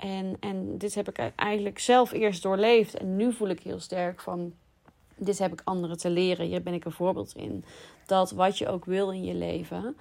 en, 0.00 0.36
en 0.40 0.78
dit 0.78 0.94
heb 0.94 1.08
ik 1.08 1.32
eigenlijk 1.36 1.78
zelf 1.78 2.12
eerst 2.12 2.42
doorleefd. 2.42 2.94
En 2.94 3.16
nu 3.16 3.32
voel 3.32 3.48
ik 3.48 3.60
heel 3.60 3.80
sterk 3.80 4.20
van. 4.20 4.52
Dit 5.16 5.38
heb 5.38 5.52
ik 5.52 5.60
anderen 5.64 5.98
te 5.98 6.10
leren. 6.10 6.46
Hier 6.46 6.62
ben 6.62 6.74
ik 6.74 6.84
een 6.84 6.92
voorbeeld 6.92 7.34
in. 7.36 7.64
Dat 8.06 8.30
wat 8.30 8.58
je 8.58 8.68
ook 8.68 8.84
wil 8.84 9.10
in 9.10 9.24
je 9.24 9.34
leven. 9.34 9.96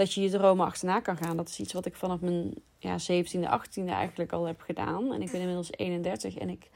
Dat 0.00 0.12
je 0.12 0.20
je 0.20 0.30
dromen 0.30 0.66
achterna 0.66 1.00
kan 1.00 1.16
gaan. 1.16 1.36
Dat 1.36 1.48
is 1.48 1.60
iets 1.60 1.72
wat 1.72 1.86
ik 1.86 1.96
vanaf 1.96 2.20
mijn 2.20 2.54
ja, 2.78 2.96
17e, 2.98 3.40
18e 3.40 3.84
eigenlijk 3.84 4.32
al 4.32 4.44
heb 4.44 4.60
gedaan. 4.60 5.12
En 5.12 5.22
ik 5.22 5.30
ben 5.30 5.40
inmiddels 5.40 5.72
31. 5.72 6.36
En 6.36 6.48
ik 6.48 6.70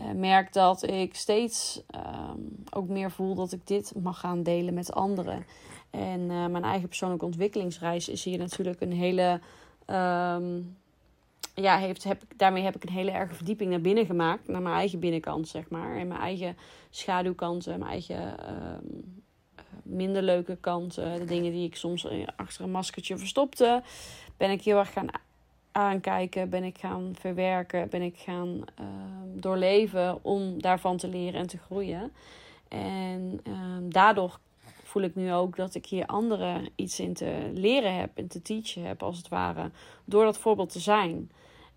uh, 0.00 0.10
merk 0.10 0.52
dat 0.52 0.82
ik 0.82 1.14
steeds 1.14 1.82
uh, 1.94 2.30
ook 2.70 2.88
meer 2.88 3.10
voel 3.10 3.34
dat 3.34 3.52
ik 3.52 3.66
dit 3.66 3.92
mag 4.02 4.20
gaan 4.20 4.42
delen 4.42 4.74
met 4.74 4.92
anderen. 4.92 5.46
En 5.90 6.20
uh, 6.20 6.46
mijn 6.46 6.64
eigen 6.64 6.88
persoonlijke 6.88 7.24
ontwikkelingsreis 7.24 8.08
is 8.08 8.24
hier 8.24 8.38
natuurlijk 8.38 8.80
een 8.80 8.92
hele. 8.92 9.40
Um, 9.86 10.76
ja, 11.54 11.78
heeft, 11.78 12.04
heb, 12.04 12.22
daarmee 12.36 12.62
heb 12.62 12.76
ik 12.76 12.82
een 12.82 12.94
hele 12.94 13.10
erge 13.10 13.34
verdieping 13.34 13.70
naar 13.70 13.80
binnen 13.80 14.06
gemaakt. 14.06 14.48
Naar 14.48 14.62
mijn 14.62 14.74
eigen 14.74 14.98
binnenkant, 14.98 15.48
zeg 15.48 15.70
maar. 15.70 15.96
En 15.96 16.08
mijn 16.08 16.20
eigen 16.20 16.56
schaduwkanten, 16.90 17.78
mijn 17.78 17.90
eigen 17.90 18.36
uh, 18.40 18.98
minder 19.82 20.22
leuke 20.22 20.56
kanten. 20.56 21.18
De 21.18 21.24
dingen 21.24 21.52
die 21.52 21.66
ik 21.66 21.76
soms 21.76 22.06
achter 22.36 22.64
een 22.64 22.70
maskertje 22.70 23.18
verstopte. 23.18 23.82
Ben 24.36 24.50
ik 24.50 24.62
heel 24.62 24.78
erg 24.78 24.92
gaan 24.92 25.08
aankijken. 25.72 26.48
Ben 26.48 26.64
ik 26.64 26.78
gaan 26.78 27.14
verwerken. 27.18 27.88
Ben 27.88 28.02
ik 28.02 28.16
gaan 28.16 28.48
uh, 28.80 28.86
doorleven 29.34 30.24
om 30.24 30.62
daarvan 30.62 30.96
te 30.96 31.08
leren 31.08 31.40
en 31.40 31.46
te 31.46 31.58
groeien. 31.58 32.12
En 32.68 33.40
ehm, 33.42 33.88
daardoor 33.88 34.38
voel 34.90 35.02
ik 35.02 35.14
nu 35.14 35.32
ook 35.32 35.56
dat 35.56 35.74
ik 35.74 35.86
hier 35.86 36.06
anderen 36.06 36.68
iets 36.76 37.00
in 37.00 37.14
te 37.14 37.50
leren 37.54 37.96
heb 37.96 38.10
en 38.14 38.28
te 38.28 38.42
teachen 38.42 38.84
heb, 38.84 39.02
als 39.02 39.16
het 39.16 39.28
ware. 39.28 39.70
Door 40.04 40.24
dat 40.24 40.38
voorbeeld 40.38 40.72
te 40.72 40.80
zijn. 40.80 41.30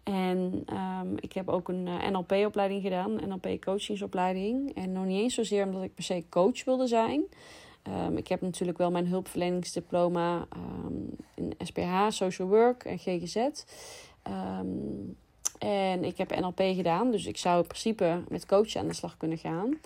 En 0.04 0.66
um, 0.74 1.16
ik 1.20 1.34
heb 1.34 1.50
ook 1.50 1.68
een 1.68 1.88
uh, 1.88 2.10
NLP-opleiding 2.10 2.82
gedaan, 2.82 3.20
NLP-coachingsopleiding. 3.28 4.76
En 4.76 4.92
nog 4.92 5.06
niet 5.06 5.22
eens 5.22 5.34
zozeer 5.34 5.66
omdat 5.66 5.84
ik 5.84 5.96
per 5.96 6.04
se 6.04 6.24
coach 6.30 6.64
wilde 6.64 6.88
zijn. 6.88 7.24
Um, 7.88 8.18
ik 8.18 8.28
heb 8.28 8.42
natuurlijk 8.42 8.78
wel 8.78 8.92
mijn 8.92 9.08
hulpverleningsdiploma 9.08 10.48
um, 10.56 11.16
in 11.36 11.54
SPH, 11.58 12.06
Social 12.10 12.48
Work 12.48 12.84
en 12.84 12.98
GGZ. 12.98 13.64
en 15.60 16.04
ik 16.04 16.18
heb 16.18 16.40
NLP 16.40 16.60
gedaan, 16.60 17.12
dus 17.12 17.26
ik 17.26 17.38
zou 17.38 17.58
in 17.62 17.68
principe 17.68 18.24
met 18.28 18.46
coachen 18.46 18.82
aan 18.82 18.88
de 18.88 18.94
slag 18.94 19.18
kunnen 19.18 19.38
gaan. 19.38 19.80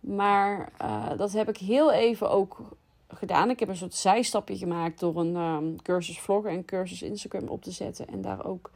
Maar 0.00 0.72
uh, 0.82 1.16
dat 1.16 1.32
heb 1.32 1.48
ik 1.48 1.56
heel 1.56 1.92
even 1.92 2.30
ook 2.30 2.60
gedaan. 3.08 3.50
Ik 3.50 3.60
heb 3.60 3.68
een 3.68 3.76
soort 3.76 3.94
zijstapje 3.94 4.56
gemaakt 4.56 5.00
door 5.00 5.16
een 5.16 5.36
ehm, 5.36 5.76
cursus 5.82 6.20
vloggen 6.20 6.50
en 6.50 6.64
cursus 6.64 7.02
Instagram 7.02 7.48
op 7.48 7.62
te 7.62 7.70
zetten. 7.70 8.08
En 8.08 8.20
daar 8.20 8.44
ook 8.44 8.70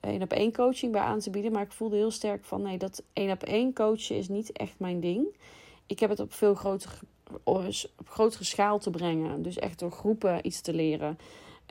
één 0.00 0.22
op 0.22 0.32
één 0.32 0.52
coaching 0.52 0.92
bij 0.92 1.00
aan 1.00 1.18
te 1.18 1.30
bieden. 1.30 1.52
Maar 1.52 1.62
ik 1.62 1.72
voelde 1.72 1.96
heel 1.96 2.10
sterk 2.10 2.44
van 2.44 2.62
nee, 2.62 2.78
dat 2.78 3.02
één 3.12 3.30
op 3.30 3.42
één 3.42 3.72
coachen 3.72 4.16
is 4.16 4.28
niet 4.28 4.52
echt 4.52 4.74
mijn 4.76 5.00
ding. 5.00 5.26
Ik 5.86 6.00
heb 6.00 6.10
het 6.10 6.20
op 6.20 6.32
veel 6.32 6.54
grotere, 6.54 6.94
op 7.42 8.08
grotere 8.08 8.44
schaal 8.44 8.78
te 8.78 8.90
brengen. 8.90 9.42
Dus 9.42 9.58
echt 9.58 9.78
door 9.78 9.90
groepen 9.92 10.46
iets 10.46 10.60
te 10.60 10.72
leren. 10.72 11.18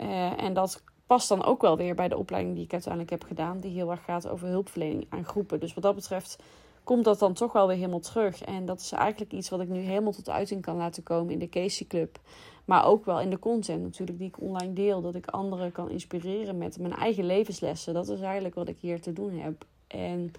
Uh, 0.02 0.44
en 0.44 0.54
dat 0.54 0.84
past 1.08 1.30
dan 1.30 1.44
ook 1.44 1.62
wel 1.62 1.78
weer 1.78 1.96
bij 1.96 2.08
de 2.08 2.18
opleiding 2.18 2.56
die 2.56 2.64
ik 2.64 2.74
uiteindelijk 2.74 3.12
heb 3.12 3.24
gedaan. 3.24 3.60
Die 3.60 3.72
heel 3.72 3.92
erg 3.92 4.04
gaat 4.04 4.28
over 4.28 4.48
hulpverlening 4.48 5.06
aan 5.10 5.26
groepen. 5.26 5.60
Dus 5.60 5.74
wat 5.74 5.84
dat 5.84 5.96
betreft 5.96 6.38
komt 6.84 7.04
dat 7.04 7.20
dan 7.20 7.34
toch 7.34 7.54
wel 7.54 7.68
weer 7.68 7.76
helemaal 7.76 8.00
terug. 8.00 8.44
En 8.44 8.66
dat 8.66 8.80
is 8.80 8.92
eigenlijk 8.92 9.32
iets 9.32 9.50
wat 9.50 9.60
ik 9.60 9.68
nu 9.70 9.80
helemaal 9.80 10.12
tot 10.12 10.30
uiting 10.30 10.62
kan 10.62 10.76
laten 10.76 11.04
komen 11.04 11.34
in 11.34 11.40
de 11.40 11.50
Casey 11.50 11.88
Club. 11.88 12.20
Maar 12.66 12.86
ook 12.86 13.06
wel 13.06 13.20
in 13.20 13.30
de 13.30 13.40
content 13.40 13.84
natuurlijk 13.84 14.18
die 14.18 14.28
ik 14.28 14.42
online 14.42 14.74
deel. 14.74 15.02
Dat 15.02 15.16
ik 15.16 15.28
anderen 15.28 15.72
kan 15.72 15.90
inspireren 15.90 16.58
met 16.58 16.80
mijn 16.80 16.94
eigen 16.94 17.26
levenslessen. 17.26 17.94
Dat 17.94 18.10
is 18.10 18.22
eigenlijk 18.22 18.56
wat 18.56 18.68
ik 18.68 18.78
hier 18.80 19.02
te 19.02 19.14
doen 19.14 19.40
heb. 19.40 19.66
En 19.88 20.32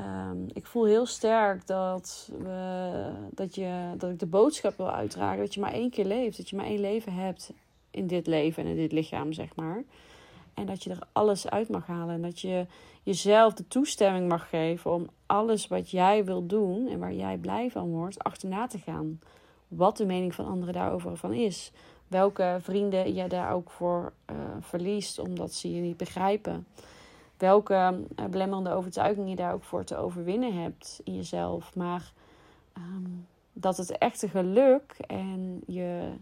um, 0.00 0.46
ik 0.52 0.66
voel 0.66 0.84
heel 0.84 1.06
sterk 1.06 1.66
dat, 1.66 2.30
dat, 3.30 3.54
je, 3.54 3.92
dat 3.96 4.10
ik 4.10 4.18
de 4.18 4.26
boodschap 4.26 4.76
wil 4.76 4.90
uitdragen. 4.90 5.38
Dat 5.38 5.54
je 5.54 5.60
maar 5.60 5.72
één 5.72 5.90
keer 5.90 6.04
leeft. 6.04 6.36
Dat 6.36 6.50
je 6.50 6.56
maar 6.56 6.66
één 6.66 6.80
leven 6.80 7.14
hebt 7.14 7.52
in 7.90 8.06
dit 8.06 8.26
leven 8.26 8.62
en 8.62 8.68
in 8.68 8.76
dit 8.76 8.92
lichaam, 8.92 9.32
zeg 9.32 9.56
maar. 9.56 9.84
En 10.54 10.66
dat 10.66 10.84
je 10.84 10.90
er 10.90 11.06
alles 11.12 11.50
uit 11.50 11.68
mag 11.68 11.86
halen. 11.86 12.14
En 12.14 12.22
dat 12.22 12.40
je 12.40 12.66
jezelf 13.02 13.54
de 13.54 13.68
toestemming 13.68 14.28
mag 14.28 14.48
geven 14.48 14.92
om 14.92 15.08
alles 15.26 15.68
wat 15.68 15.90
jij 15.90 16.24
wil 16.24 16.46
doen 16.46 16.88
en 16.88 16.98
waar 16.98 17.14
jij 17.14 17.36
blij 17.36 17.70
van 17.70 17.88
wordt, 17.88 18.24
achterna 18.24 18.66
te 18.66 18.78
gaan. 18.78 19.20
Wat 19.68 19.96
de 19.96 20.06
mening 20.06 20.34
van 20.34 20.46
anderen 20.46 20.74
daarover 20.74 21.16
van 21.16 21.32
is. 21.32 21.72
Welke 22.08 22.58
vrienden 22.60 23.14
je 23.14 23.28
daar 23.28 23.52
ook 23.52 23.70
voor 23.70 24.12
uh, 24.30 24.36
verliest 24.60 25.18
omdat 25.18 25.52
ze 25.52 25.74
je 25.74 25.80
niet 25.80 25.96
begrijpen. 25.96 26.66
Welke 27.42 28.04
uh, 28.16 28.26
belemmerende 28.26 28.72
overtuigingen 28.72 29.28
je 29.28 29.36
daar 29.36 29.52
ook 29.52 29.64
voor 29.64 29.84
te 29.84 29.96
overwinnen 29.96 30.62
hebt 30.62 31.00
in 31.04 31.14
jezelf. 31.14 31.74
Maar 31.74 32.12
um, 32.76 33.26
dat 33.52 33.76
het 33.76 33.98
echte 33.98 34.28
geluk 34.28 34.96
en 35.06 35.62
je 35.66 36.12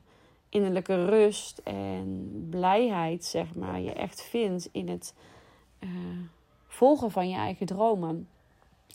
innerlijke 0.48 1.04
rust 1.04 1.58
en 1.58 2.46
blijheid, 2.50 3.24
zeg 3.24 3.54
maar, 3.54 3.80
je 3.80 3.92
echt 3.92 4.22
vindt 4.22 4.68
in 4.72 4.88
het 4.88 5.14
uh, 5.80 5.90
volgen 6.66 7.10
van 7.10 7.28
je 7.28 7.36
eigen 7.36 7.66
dromen. 7.66 8.28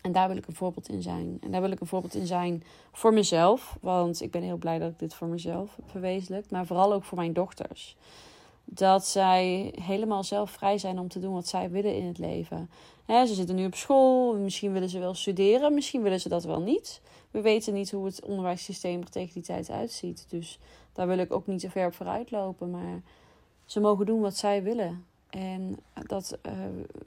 En 0.01 0.11
daar 0.11 0.27
wil 0.27 0.37
ik 0.37 0.47
een 0.47 0.55
voorbeeld 0.55 0.89
in 0.89 1.01
zijn. 1.01 1.37
En 1.41 1.51
daar 1.51 1.61
wil 1.61 1.71
ik 1.71 1.79
een 1.79 1.87
voorbeeld 1.87 2.15
in 2.15 2.27
zijn 2.27 2.63
voor 2.91 3.13
mezelf. 3.13 3.77
Want 3.81 4.21
ik 4.21 4.31
ben 4.31 4.41
heel 4.41 4.57
blij 4.57 4.79
dat 4.79 4.91
ik 4.91 4.99
dit 4.99 5.13
voor 5.13 5.27
mezelf 5.27 5.75
heb 5.75 5.89
verwezenlijkt. 5.89 6.51
Maar 6.51 6.65
vooral 6.65 6.93
ook 6.93 7.03
voor 7.03 7.17
mijn 7.17 7.33
dochters. 7.33 7.97
Dat 8.65 9.07
zij 9.07 9.73
helemaal 9.81 10.23
zelf 10.23 10.51
vrij 10.51 10.77
zijn 10.77 10.99
om 10.99 11.07
te 11.07 11.19
doen 11.19 11.33
wat 11.33 11.47
zij 11.47 11.69
willen 11.69 11.95
in 11.95 12.05
het 12.05 12.17
leven. 12.17 12.69
ze 13.07 13.33
zitten 13.33 13.55
nu 13.55 13.65
op 13.65 13.75
school. 13.75 14.37
Misschien 14.37 14.73
willen 14.73 14.89
ze 14.89 14.99
wel 14.99 15.13
studeren. 15.13 15.73
Misschien 15.73 16.01
willen 16.01 16.19
ze 16.19 16.29
dat 16.29 16.43
wel 16.43 16.61
niet. 16.61 17.01
We 17.31 17.41
weten 17.41 17.73
niet 17.73 17.91
hoe 17.91 18.05
het 18.05 18.25
onderwijssysteem 18.25 19.01
er 19.01 19.09
tegen 19.09 19.33
die 19.33 19.43
tijd 19.43 19.69
uitziet. 19.69 20.25
Dus 20.29 20.59
daar 20.93 21.07
wil 21.07 21.17
ik 21.17 21.33
ook 21.33 21.47
niet 21.47 21.59
te 21.59 21.69
ver 21.69 21.87
op 21.87 21.93
vooruit 21.93 22.31
lopen. 22.31 22.69
Maar 22.69 23.01
ze 23.65 23.79
mogen 23.79 24.05
doen 24.05 24.21
wat 24.21 24.37
zij 24.37 24.63
willen. 24.63 25.05
En 25.29 25.77
dat 26.07 26.37
uh, 26.45 26.51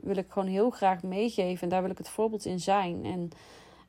wil 0.00 0.16
ik 0.16 0.26
gewoon 0.28 0.48
heel 0.48 0.70
graag 0.70 1.02
meegeven. 1.02 1.62
En 1.62 1.68
daar 1.68 1.82
wil 1.82 1.90
ik 1.90 1.98
het 1.98 2.08
voorbeeld 2.08 2.44
in 2.44 2.60
zijn. 2.60 3.04
En 3.04 3.30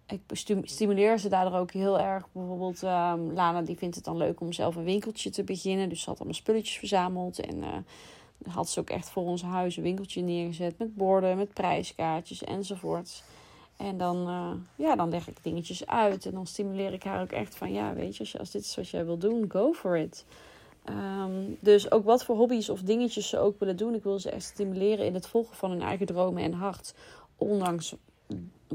ik 0.10 0.22
stimuleer 0.64 1.18
ze 1.18 1.30
daardoor 1.30 1.60
ook 1.60 1.72
heel 1.72 2.00
erg. 2.00 2.28
Bijvoorbeeld, 2.32 2.82
um, 2.82 3.34
Lana 3.34 3.62
die 3.62 3.78
vindt 3.78 3.96
het 3.96 4.06
dan 4.06 4.18
leuk 4.18 4.42
om 4.42 4.52
zelf 4.52 4.76
een 4.76 4.84
winkeltje 4.84 5.30
te 5.30 5.44
beginnen. 5.44 5.90
Dus 5.90 6.02
ze 6.02 6.10
had 6.10 6.18
allemaal 6.18 6.36
spulletjes 6.36 6.78
verzameld. 6.78 7.40
En 7.40 7.58
uh, 7.58 8.54
had 8.54 8.70
ze 8.70 8.80
ook 8.80 8.90
echt 8.90 9.10
voor 9.10 9.24
ons 9.24 9.42
huis 9.42 9.78
een 9.78 9.84
winkeltje 9.84 10.22
neergezet. 10.22 10.78
Met 10.78 10.96
borden, 10.96 11.38
met 11.38 11.54
prijskaartjes 11.54 12.44
enzovoorts. 12.44 13.24
En 13.78 13.98
dan, 13.98 14.30
uh, 14.30 14.52
ja, 14.76 14.96
dan 14.96 15.10
leg 15.10 15.28
ik 15.28 15.44
dingetjes 15.44 15.88
uit. 15.88 16.26
En 16.26 16.32
dan 16.32 16.48
stimuleer 16.48 16.94
ik 16.94 17.04
haar 17.04 17.22
ook 17.22 17.32
echt 17.32 17.56
van... 17.56 17.72
Ja, 17.72 17.94
weet 17.94 18.18
je, 18.18 18.40
als, 18.40 18.52
dit 18.52 18.62
is 18.62 18.76
wat 18.76 18.90
jij 18.90 19.06
wil 19.06 19.18
doen, 19.18 19.46
go 19.48 19.74
for 19.74 19.98
it. 19.98 20.26
Um, 20.86 21.58
dus 21.60 21.92
ook 21.92 22.06
wat 22.06 22.24
voor 22.24 22.36
hobby's 22.36 22.70
of 22.70 22.82
dingetjes 22.82 23.30
ze 23.30 23.40
ook 23.40 23.60
willen 23.60 23.78
doen. 23.78 23.96
Ik 23.96 24.04
wil 24.04 24.20
ze 24.20 24.30
echt 24.30 24.44
stimuleren 24.44 25.06
in 25.06 25.14
het 25.14 25.28
volgen 25.28 25.56
van 25.56 25.70
hun 25.70 25.82
eigen 25.82 26.06
dromen 26.06 26.44
en 26.44 26.54
hart. 26.54 26.94
Ondanks 27.38 27.96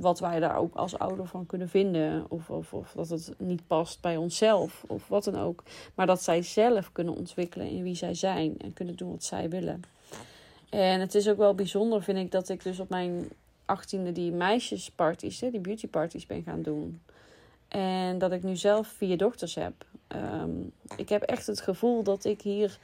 wat 0.01 0.21
wij 0.21 0.41
daar 0.41 0.57
ook 0.57 0.75
als 0.75 0.99
ouder 0.99 1.27
van 1.27 1.47
kunnen 1.47 1.69
vinden. 1.69 2.25
Of, 2.29 2.51
of, 2.51 2.75
of 2.75 2.93
dat 2.93 3.09
het 3.09 3.35
niet 3.39 3.67
past 3.67 4.01
bij 4.01 4.17
onszelf. 4.17 4.85
Of 4.87 5.09
wat 5.09 5.25
dan 5.25 5.39
ook. 5.39 5.63
Maar 5.95 6.07
dat 6.07 6.23
zij 6.23 6.43
zelf 6.43 6.93
kunnen 6.93 7.17
ontwikkelen 7.17 7.69
in 7.69 7.83
wie 7.83 7.95
zij 7.95 8.15
zijn. 8.15 8.59
En 8.59 8.73
kunnen 8.73 8.97
doen 8.97 9.11
wat 9.11 9.25
zij 9.25 9.49
willen. 9.49 9.83
En 10.71 11.01
het 11.01 11.15
is 11.15 11.29
ook 11.29 11.37
wel 11.37 11.55
bijzonder, 11.55 12.03
vind 12.03 12.19
ik, 12.19 12.31
dat 12.31 12.49
ik 12.49 12.63
dus 12.63 12.81
op 12.81 12.89
mijn 12.89 13.29
achttiende 13.65 14.13
die 14.13 14.33
meisjesparties, 14.33 15.39
die 15.39 15.61
beautyparties 15.61 16.27
ben 16.27 16.43
gaan 16.43 16.63
doen. 16.63 17.01
En 17.69 18.19
dat 18.19 18.33
ik 18.33 18.43
nu 18.43 18.57
zelf 18.57 18.87
vier 18.87 19.17
dochters 19.17 19.55
heb. 19.55 19.73
Um, 20.09 20.73
ik 20.97 21.09
heb 21.09 21.23
echt 21.23 21.47
het 21.47 21.61
gevoel 21.61 22.03
dat 22.03 22.25
ik 22.25 22.43
hier 22.43 22.79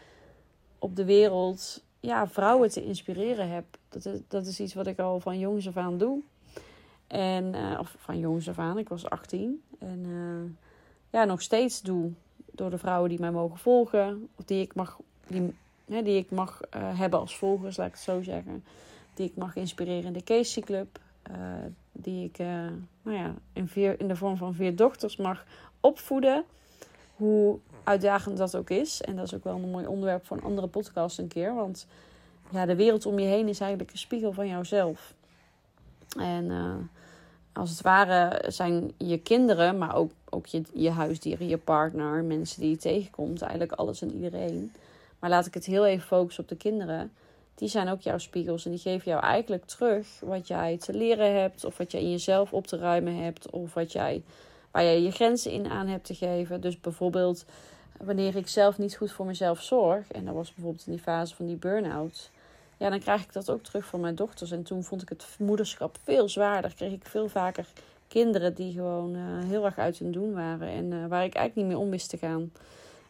op 0.78 0.96
de 0.96 1.04
wereld 1.04 1.82
ja, 2.00 2.28
vrouwen 2.28 2.70
te 2.70 2.84
inspireren 2.84 3.50
heb. 3.50 3.64
Dat 3.88 4.04
is, 4.04 4.18
dat 4.28 4.46
is 4.46 4.60
iets 4.60 4.74
wat 4.74 4.86
ik 4.86 4.98
al 4.98 5.20
van 5.20 5.38
jongs 5.38 5.68
af 5.68 5.76
aan 5.76 5.98
doe. 5.98 6.20
En, 7.10 7.54
uh, 7.54 7.78
of 7.78 7.94
van 7.98 8.18
jongs 8.18 8.48
af 8.48 8.58
aan, 8.58 8.78
ik 8.78 8.88
was 8.88 9.10
18. 9.10 9.62
En 9.78 10.04
uh, 10.06 10.50
ja, 11.10 11.24
nog 11.24 11.42
steeds 11.42 11.82
doe. 11.82 12.10
Door 12.52 12.70
de 12.70 12.78
vrouwen 12.78 13.08
die 13.08 13.20
mij 13.20 13.30
mogen 13.30 13.58
volgen. 13.58 14.28
Of 14.36 14.44
die 14.44 14.62
ik 14.62 14.74
mag, 14.74 14.98
die, 15.26 15.54
hè, 15.84 16.02
die 16.02 16.16
ik 16.16 16.30
mag 16.30 16.60
uh, 16.76 16.98
hebben 16.98 17.18
als 17.18 17.36
volgers, 17.36 17.76
laat 17.76 17.86
ik 17.86 17.92
het 17.92 18.02
zo 18.02 18.22
zeggen. 18.22 18.64
Die 19.14 19.26
ik 19.26 19.36
mag 19.36 19.56
inspireren 19.56 20.04
in 20.04 20.12
de 20.12 20.24
Casey 20.24 20.62
Club. 20.62 20.98
die 21.92 22.24
ik 22.24 22.38
nou 23.02 23.16
ja, 23.16 23.34
in, 23.52 23.68
vier, 23.68 24.00
in 24.00 24.08
de 24.08 24.16
vorm 24.16 24.36
van 24.36 24.54
vier 24.54 24.76
dochters 24.76 25.16
mag 25.16 25.44
opvoeden 25.80 26.44
hoe 27.16 27.58
uitdagend 27.84 28.36
dat 28.36 28.56
ook 28.56 28.70
is. 28.70 29.00
En 29.00 29.16
dat 29.16 29.24
is 29.24 29.34
ook 29.34 29.44
wel 29.44 29.54
een 29.54 29.70
mooi 29.70 29.86
onderwerp 29.86 30.26
voor 30.26 30.36
een 30.36 30.42
andere 30.42 30.66
podcast 30.66 31.18
een 31.18 31.28
keer. 31.28 31.54
Want 31.54 31.86
ja, 32.50 32.66
de 32.66 32.76
wereld 32.76 33.06
om 33.06 33.18
je 33.18 33.26
heen 33.26 33.48
is 33.48 33.60
eigenlijk 33.60 33.90
een 33.92 33.98
spiegel 33.98 34.32
van 34.32 34.48
jouzelf. 34.48 35.14
En 36.18 36.50
als 37.52 37.70
het 37.70 37.80
ware 37.80 38.44
zijn 38.46 38.92
je 38.96 39.18
kinderen, 39.18 39.78
maar 39.78 39.94
ook, 39.94 40.10
ook 40.30 40.46
je, 40.46 40.62
je 40.72 40.90
huisdieren, 40.90 41.48
je 41.48 41.58
partner, 41.58 42.24
mensen 42.24 42.60
die 42.60 42.70
je 42.70 42.76
tegenkomt, 42.76 43.42
eigenlijk 43.42 43.72
alles 43.72 44.02
en 44.02 44.14
iedereen. 44.14 44.72
Maar 45.18 45.30
laat 45.30 45.46
ik 45.46 45.54
het 45.54 45.64
heel 45.64 45.86
even 45.86 46.06
focussen 46.06 46.42
op 46.42 46.48
de 46.48 46.56
kinderen. 46.56 47.12
Die 47.54 47.68
zijn 47.68 47.88
ook 47.88 48.00
jouw 48.00 48.18
spiegels 48.18 48.64
en 48.64 48.70
die 48.70 48.80
geven 48.80 49.10
jou 49.10 49.22
eigenlijk 49.22 49.64
terug 49.64 50.06
wat 50.20 50.48
jij 50.48 50.76
te 50.78 50.92
leren 50.92 51.40
hebt, 51.40 51.64
of 51.64 51.76
wat 51.76 51.92
jij 51.92 52.00
in 52.00 52.10
jezelf 52.10 52.52
op 52.52 52.66
te 52.66 52.76
ruimen 52.76 53.16
hebt, 53.16 53.50
of 53.50 53.74
wat 53.74 53.92
jij 53.92 54.22
waar 54.70 54.82
je 54.82 55.02
je 55.02 55.10
grenzen 55.10 55.50
in 55.50 55.70
aan 55.70 55.86
hebt 55.86 56.04
te 56.04 56.14
geven. 56.14 56.60
Dus 56.60 56.80
bijvoorbeeld 56.80 57.44
wanneer 57.98 58.36
ik 58.36 58.48
zelf 58.48 58.78
niet 58.78 58.96
goed 58.96 59.12
voor 59.12 59.26
mezelf 59.26 59.62
zorg, 59.62 60.12
en 60.12 60.24
dat 60.24 60.34
was 60.34 60.54
bijvoorbeeld 60.54 60.86
in 60.86 60.92
die 60.92 61.02
fase 61.02 61.34
van 61.34 61.46
die 61.46 61.56
burn-out, 61.56 62.30
ja, 62.80 62.90
dan 62.90 62.98
krijg 62.98 63.22
ik 63.22 63.32
dat 63.32 63.50
ook 63.50 63.62
terug 63.62 63.86
van 63.86 64.00
mijn 64.00 64.14
dochters. 64.14 64.50
En 64.50 64.62
toen 64.62 64.84
vond 64.84 65.02
ik 65.02 65.08
het 65.08 65.26
moederschap 65.38 65.96
veel 66.02 66.28
zwaarder. 66.28 66.74
Kreeg 66.74 66.92
ik 66.92 67.06
veel 67.06 67.28
vaker 67.28 67.66
kinderen 68.08 68.54
die 68.54 68.72
gewoon 68.72 69.14
uh, 69.14 69.22
heel 69.44 69.64
erg 69.64 69.78
uit 69.78 69.98
hun 69.98 70.12
doen 70.12 70.32
waren 70.32 70.68
en 70.68 70.84
uh, 70.84 71.06
waar 71.06 71.24
ik 71.24 71.34
eigenlijk 71.34 71.54
niet 71.54 71.66
meer 71.66 71.84
om 71.84 71.90
wist 71.90 72.08
te 72.08 72.18
gaan. 72.18 72.52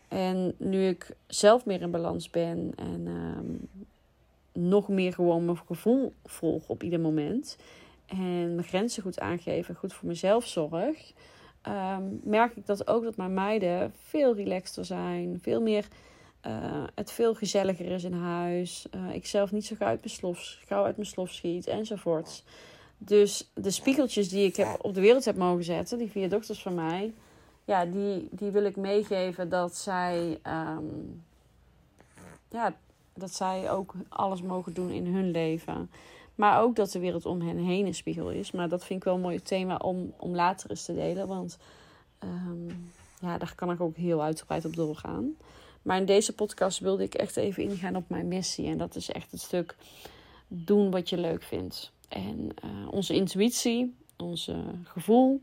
En 0.08 0.54
nu 0.56 0.86
ik 0.86 1.10
zelf 1.26 1.64
meer 1.66 1.80
in 1.80 1.90
balans 1.90 2.30
ben 2.30 2.72
en 2.76 3.06
uh, 3.06 4.62
nog 4.62 4.88
meer 4.88 5.12
gewoon 5.12 5.44
mijn 5.44 5.58
gevoel 5.66 6.12
volg 6.24 6.68
op 6.68 6.82
ieder 6.82 7.00
moment. 7.00 7.56
En 8.06 8.54
mijn 8.54 8.66
grenzen 8.66 9.02
goed 9.02 9.20
aangeven, 9.20 9.74
goed 9.74 9.92
voor 9.92 10.08
mezelf 10.08 10.46
zorg 10.46 11.12
um, 11.68 12.20
merk 12.24 12.56
ik 12.56 12.66
dat 12.66 12.88
ook 12.88 13.02
dat 13.02 13.16
mijn 13.16 13.34
meiden 13.34 13.92
veel 14.08 14.34
relaxter 14.34 14.84
zijn. 14.84 15.38
Veel 15.42 15.60
meer, 15.60 15.88
uh, 16.46 16.84
het 16.94 17.12
veel 17.12 17.34
gezelliger 17.34 17.86
is 17.86 18.04
in 18.04 18.12
huis. 18.12 18.86
Uh, 18.94 19.14
ik 19.14 19.26
zelf 19.26 19.52
niet 19.52 19.66
zo 19.66 19.76
gauw 19.78 19.88
uit, 19.88 20.00
mijn 20.00 20.14
slof, 20.14 20.58
gauw 20.66 20.84
uit 20.84 20.96
mijn 20.96 21.08
slof 21.08 21.30
schiet 21.30 21.66
enzovoorts. 21.66 22.44
Dus 22.98 23.50
de 23.54 23.70
spiegeltjes 23.70 24.28
die 24.28 24.46
ik 24.46 24.56
heb 24.56 24.84
op 24.84 24.94
de 24.94 25.00
wereld 25.00 25.24
heb 25.24 25.36
mogen 25.36 25.64
zetten, 25.64 25.98
die 25.98 26.10
vier 26.10 26.28
dochters 26.28 26.62
van 26.62 26.74
mij, 26.74 27.14
ja, 27.64 27.84
die, 27.84 28.28
die 28.30 28.50
wil 28.50 28.64
ik 28.64 28.76
meegeven 28.76 29.48
dat 29.48 29.76
zij, 29.76 30.40
um, 30.46 31.22
ja, 32.48 32.74
dat 33.14 33.34
zij 33.34 33.70
ook 33.70 33.94
alles 34.08 34.42
mogen 34.42 34.74
doen 34.74 34.90
in 34.90 35.06
hun 35.06 35.30
leven. 35.30 35.90
Maar 36.34 36.60
ook 36.60 36.76
dat 36.76 36.90
de 36.90 36.98
wereld 36.98 37.26
om 37.26 37.40
hen 37.40 37.56
heen 37.56 37.86
een 37.86 37.94
spiegel 37.94 38.30
is. 38.30 38.50
Maar 38.50 38.68
dat 38.68 38.84
vind 38.84 38.98
ik 38.98 39.04
wel 39.04 39.14
een 39.14 39.20
mooi 39.20 39.42
thema 39.42 39.76
om, 39.76 40.14
om 40.16 40.34
later 40.34 40.70
eens 40.70 40.84
te 40.84 40.94
delen. 40.94 41.28
Want 41.28 41.58
um, 42.24 42.92
ja, 43.20 43.38
daar 43.38 43.54
kan 43.54 43.70
ik 43.70 43.80
ook 43.80 43.96
heel 43.96 44.22
uitgebreid 44.22 44.64
op 44.64 44.76
doorgaan. 44.76 45.36
Maar 45.82 45.96
in 45.96 46.04
deze 46.04 46.34
podcast 46.34 46.78
wilde 46.78 47.02
ik 47.02 47.14
echt 47.14 47.36
even 47.36 47.62
ingaan 47.62 47.96
op 47.96 48.08
mijn 48.08 48.28
missie. 48.28 48.66
En 48.66 48.78
dat 48.78 48.96
is 48.96 49.10
echt 49.10 49.30
het 49.30 49.40
stuk 49.40 49.76
doen 50.48 50.90
wat 50.90 51.08
je 51.08 51.18
leuk 51.18 51.42
vindt. 51.42 51.92
En 52.08 52.48
uh, 52.64 52.92
onze 52.92 53.14
intuïtie, 53.14 53.94
ons 54.16 54.50
gevoel, 54.84 55.42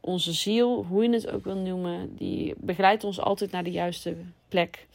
onze 0.00 0.32
ziel, 0.32 0.84
hoe 0.84 1.02
je 1.02 1.10
het 1.10 1.30
ook 1.30 1.44
wil 1.44 1.56
noemen, 1.56 2.16
die 2.16 2.54
begeleidt 2.56 3.04
ons 3.04 3.20
altijd 3.20 3.50
naar 3.50 3.64
de 3.64 3.70
juiste 3.70 4.16
plek. 4.48 4.86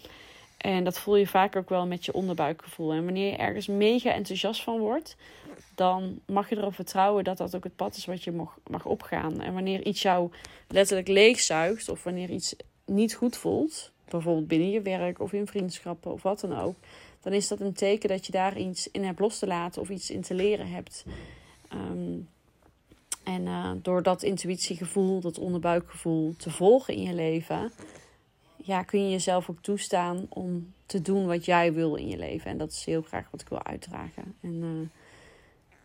En 0.58 0.84
dat 0.84 1.00
voel 1.00 1.16
je 1.16 1.28
vaak 1.28 1.56
ook 1.56 1.70
wel 1.70 1.88
met 1.88 2.06
je 2.06 2.14
onderbuikgevoel. 2.14 2.92
En 2.92 3.04
wanneer 3.04 3.32
je 3.32 3.38
ergens 3.38 3.68
mega 3.68 4.14
enthousiast 4.14 4.64
van 4.64 4.80
wordt, 4.80 5.16
dan 5.76 6.20
mag 6.26 6.50
je 6.50 6.58
erop 6.58 6.76
vertrouwen 6.76 7.24
dat 7.24 7.38
dat 7.38 7.56
ook 7.56 7.64
het 7.64 7.76
pad 7.76 7.96
is 7.96 8.06
wat 8.06 8.24
je 8.24 8.32
mag, 8.32 8.58
mag 8.70 8.86
opgaan. 8.86 9.42
En 9.42 9.54
wanneer 9.54 9.86
iets 9.86 10.02
jou 10.02 10.32
letterlijk 10.68 11.08
leegzuigt, 11.08 11.90
of 11.90 12.04
wanneer 12.04 12.30
iets 12.30 12.56
niet 12.86 13.16
goed 13.16 13.38
voelt, 13.38 13.92
bijvoorbeeld 14.12 14.48
binnen 14.48 14.70
je 14.70 14.82
werk 14.82 15.20
of 15.20 15.34
in 15.34 15.48
vriendschappen 15.48 16.12
of 16.12 16.22
wat 16.22 16.40
dan 16.40 16.60
ook, 16.60 16.76
dan 17.22 17.34
is 17.34 17.48
dat 17.48 17.60
een 17.60 17.74
teken 17.74 18.10
dat 18.10 18.26
je 18.26 18.32
daar 18.32 18.58
iets 18.58 18.92
in 18.92 19.04
hebt 19.04 19.20
los 19.20 19.40
te 19.40 19.48
laten 19.48 19.82
of 19.82 19.90
iets 19.90 20.10
in 20.10 20.22
te 20.22 20.34
leren 20.34 20.70
hebt. 20.70 21.06
Ehm, 21.70 22.18
en 23.24 23.42
uh, 23.42 23.72
door 23.82 24.04
dat 24.04 24.24
intuïtiegevoel, 24.24 25.20
dat 25.20 25.40
onderbuikgevoel 25.40 26.36
te 26.38 26.52
volgen 26.52 26.94
in 26.94 27.04
je 27.04 27.14
leven, 27.14 27.72
ja, 28.56 28.84
kun 28.84 29.04
je 29.04 29.10
jezelf 29.10 29.50
ook 29.50 29.62
toestaan 29.62 30.26
om 30.30 30.74
te 30.86 31.02
doen 31.02 31.26
wat 31.26 31.46
jij 31.46 31.74
wil 31.74 31.96
in 31.96 32.08
je 32.08 32.18
leven. 32.18 32.52
En 32.52 32.58
dat 32.58 32.72
is 32.72 32.86
heel 32.86 33.02
graag 33.02 33.28
wat 33.32 33.42
ik 33.42 33.50
wil 33.50 33.64
uitdragen. 33.64 34.36
En 34.42 34.54
uh, 34.54 34.88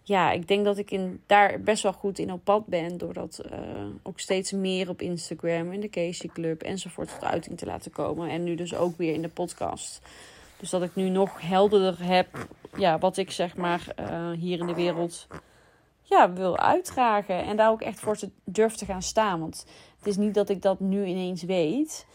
ja, 0.06 0.30
ik 0.30 0.49
denk 0.49 0.64
dat 0.64 0.78
ik 0.78 0.90
in, 0.90 1.23
daar 1.26 1.61
best 1.61 1.82
wel 1.82 1.92
goed 1.92 2.18
in 2.18 2.32
op 2.32 2.44
pad 2.44 2.66
ben. 2.66 2.99
Door 2.99 3.12
dat 3.12 3.40
uh, 3.52 3.58
ook 4.02 4.20
steeds 4.20 4.52
meer 4.52 4.88
op 4.88 5.02
Instagram, 5.02 5.73
in 5.73 5.80
de 5.80 5.88
Casey 5.88 6.30
Club 6.32 6.62
enzovoort 6.62 7.08
tot 7.08 7.25
uiting 7.25 7.58
te 7.58 7.66
laten 7.66 7.90
komen. 7.90 8.28
En 8.28 8.44
nu 8.44 8.54
dus 8.54 8.75
ook 8.75 8.96
weer 8.99 9.14
in 9.14 9.23
de 9.23 9.28
podcast. 9.28 10.00
Dus 10.56 10.70
dat 10.70 10.82
ik 10.82 10.94
nu 10.94 11.08
nog 11.08 11.40
helderder 11.40 12.06
heb 12.06 12.46
ja, 12.76 12.99
wat 12.99 13.16
ik 13.16 13.30
zeg 13.30 13.56
maar 13.56 13.94
uh, 14.00 14.30
hier 14.30 14.58
in 14.58 14.66
de 14.66 14.75
wereld 14.75 15.26
ja, 16.02 16.32
wil 16.32 16.58
uitdragen. 16.58 17.44
En 17.44 17.56
daar 17.56 17.70
ook 17.70 17.82
echt 17.82 18.00
voor 18.00 18.16
te, 18.16 18.30
durf 18.44 18.75
te 18.75 18.84
gaan 18.84 19.02
staan. 19.02 19.40
Want 19.40 19.66
het 19.99 20.06
is 20.06 20.16
niet 20.16 20.34
dat 20.34 20.49
ik 20.49 20.62
dat 20.62 20.80
nu 20.80 21.04
ineens 21.04 21.42
weet. 21.42 22.06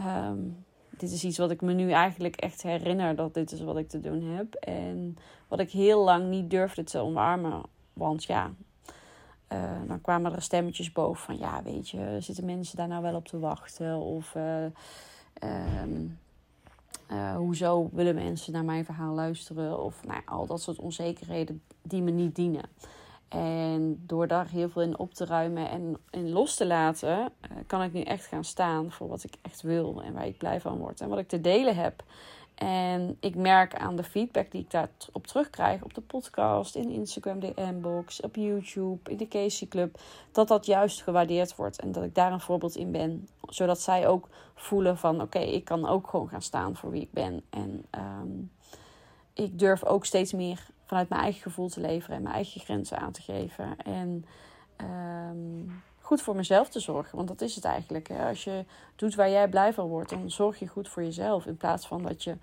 Um, 0.00 0.64
dit 1.00 1.12
is 1.12 1.24
iets 1.24 1.38
wat 1.38 1.50
ik 1.50 1.60
me 1.60 1.72
nu 1.72 1.90
eigenlijk 1.90 2.36
echt 2.36 2.62
herinner 2.62 3.16
dat 3.16 3.34
dit 3.34 3.52
is 3.52 3.60
wat 3.60 3.76
ik 3.76 3.88
te 3.88 4.00
doen 4.00 4.22
heb. 4.22 4.54
En 4.54 5.16
wat 5.48 5.60
ik 5.60 5.70
heel 5.70 6.04
lang 6.04 6.28
niet 6.28 6.50
durfde 6.50 6.84
te 6.84 6.98
omarmen. 6.98 7.62
Want 7.92 8.24
ja, 8.24 8.50
uh, 9.52 9.80
dan 9.86 10.00
kwamen 10.00 10.34
er 10.34 10.42
stemmetjes 10.42 10.92
boven 10.92 11.24
van 11.24 11.38
ja, 11.38 11.62
weet 11.62 11.88
je, 11.88 12.16
zitten 12.20 12.44
mensen 12.44 12.76
daar 12.76 12.88
nou 12.88 13.02
wel 13.02 13.14
op 13.14 13.28
te 13.28 13.38
wachten? 13.38 13.96
Of 13.96 14.34
uh, 14.34 14.64
um, 15.82 16.18
uh, 17.10 17.36
hoezo 17.36 17.88
willen 17.92 18.14
mensen 18.14 18.52
naar 18.52 18.64
mijn 18.64 18.84
verhaal 18.84 19.14
luisteren? 19.14 19.82
Of 19.82 20.04
nou, 20.06 20.22
al 20.24 20.46
dat 20.46 20.60
soort 20.60 20.78
onzekerheden 20.78 21.62
die 21.82 22.02
me 22.02 22.10
niet 22.10 22.34
dienen. 22.34 22.64
En 23.28 24.02
door 24.06 24.26
daar 24.26 24.48
heel 24.48 24.68
veel 24.68 24.82
in 24.82 24.98
op 24.98 25.14
te 25.14 25.24
ruimen 25.24 25.70
en 25.70 25.96
in 26.10 26.30
los 26.30 26.54
te 26.54 26.66
laten, 26.66 27.18
uh, 27.18 27.56
kan 27.66 27.82
ik 27.82 27.92
nu 27.92 28.00
echt 28.00 28.26
gaan 28.26 28.44
staan 28.44 28.92
voor 28.92 29.08
wat 29.08 29.24
ik 29.24 29.34
echt 29.42 29.62
wil 29.62 30.02
en 30.02 30.12
waar 30.12 30.26
ik 30.26 30.38
blij 30.38 30.60
van 30.60 30.78
word 30.78 31.00
en 31.00 31.08
wat 31.08 31.18
ik 31.18 31.28
te 31.28 31.40
delen 31.40 31.76
heb. 31.76 32.02
En 32.58 33.16
ik 33.20 33.34
merk 33.34 33.74
aan 33.74 33.96
de 33.96 34.02
feedback 34.02 34.50
die 34.50 34.60
ik 34.60 34.70
daarop 34.70 35.26
terugkrijg 35.26 35.82
op 35.82 35.94
de 35.94 36.00
podcast, 36.00 36.74
in 36.74 36.90
Instagram 36.90 37.40
DM-box, 37.40 38.20
op 38.20 38.36
YouTube, 38.36 39.10
in 39.10 39.16
de 39.16 39.28
Casey 39.28 39.68
Club, 39.68 40.00
dat 40.32 40.48
dat 40.48 40.66
juist 40.66 41.02
gewaardeerd 41.02 41.56
wordt 41.56 41.80
en 41.80 41.92
dat 41.92 42.04
ik 42.04 42.14
daar 42.14 42.32
een 42.32 42.40
voorbeeld 42.40 42.76
in 42.76 42.92
ben. 42.92 43.28
Zodat 43.40 43.80
zij 43.80 44.08
ook 44.08 44.28
voelen 44.54 44.98
van 44.98 45.20
oké, 45.20 45.38
ik 45.38 45.64
kan 45.64 45.86
ook 45.86 46.08
gewoon 46.08 46.28
gaan 46.28 46.42
staan 46.42 46.76
voor 46.76 46.90
wie 46.90 47.02
ik 47.02 47.12
ben. 47.12 47.42
En 47.50 47.84
um, 48.20 48.50
ik 49.32 49.58
durf 49.58 49.84
ook 49.84 50.04
steeds 50.04 50.32
meer 50.32 50.66
vanuit 50.88 51.08
mijn 51.08 51.20
eigen 51.20 51.42
gevoel 51.42 51.68
te 51.68 51.80
leveren 51.80 52.16
en 52.16 52.22
mijn 52.22 52.34
eigen 52.34 52.60
grenzen 52.60 52.98
aan 52.98 53.12
te 53.12 53.22
geven. 53.22 53.76
En 53.76 54.24
um, 55.30 55.82
goed 56.00 56.22
voor 56.22 56.36
mezelf 56.36 56.68
te 56.68 56.80
zorgen. 56.80 57.16
Want 57.16 57.28
dat 57.28 57.40
is 57.40 57.54
het 57.54 57.64
eigenlijk. 57.64 58.10
Als 58.10 58.44
je 58.44 58.64
doet 58.96 59.14
waar 59.14 59.30
jij 59.30 59.48
blij 59.48 59.72
van 59.72 59.88
wordt, 59.88 60.10
dan 60.10 60.30
zorg 60.30 60.58
je 60.58 60.66
goed 60.66 60.88
voor 60.88 61.02
jezelf. 61.02 61.46
In 61.46 61.56
plaats 61.56 61.86
van 61.86 62.02
dat 62.02 62.24
je 62.24 62.36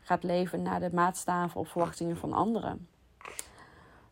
gaat 0.00 0.22
leven 0.22 0.62
naar 0.62 0.80
de 0.80 0.90
maatstaven 0.92 1.60
of 1.60 1.68
verwachtingen 1.68 2.16
van 2.16 2.32
anderen. 2.32 2.86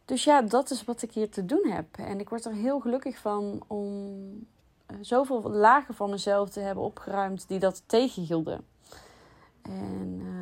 Dus 0.05 0.25
ja, 0.25 0.43
dat 0.43 0.71
is 0.71 0.85
wat 0.85 1.03
ik 1.03 1.13
hier 1.13 1.31
te 1.31 1.45
doen 1.45 1.67
heb. 1.69 1.97
En 1.97 2.21
ik 2.21 2.29
word 2.29 2.45
er 2.45 2.53
heel 2.53 2.81
gelukkig 2.81 3.19
van 3.19 3.63
om 3.67 4.47
eh, 4.87 4.97
zoveel 5.01 5.51
lagen 5.51 5.95
van 5.95 6.11
mezelf 6.11 6.51
te 6.51 6.61
hebben 6.61 6.85
opgeruimd 6.85 7.49
die 7.49 7.59
dat 7.59 7.83
tegenhielden. 7.87 8.65
En 9.63 10.21
um, 10.25 10.40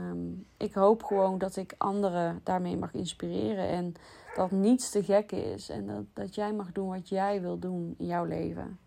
ik 0.56 0.74
hoop 0.74 1.02
gewoon 1.02 1.38
dat 1.38 1.56
ik 1.56 1.74
anderen 1.78 2.40
daarmee 2.42 2.76
mag 2.76 2.92
inspireren. 2.92 3.68
En 3.68 3.94
dat 4.34 4.50
niets 4.50 4.90
te 4.90 5.04
gek 5.04 5.32
is. 5.32 5.68
En 5.68 5.86
dat, 5.86 6.04
dat 6.12 6.34
jij 6.34 6.52
mag 6.52 6.72
doen 6.72 6.88
wat 6.88 7.08
jij 7.08 7.40
wil 7.40 7.58
doen 7.58 7.94
in 7.98 8.06
jouw 8.06 8.24
leven. 8.24 8.78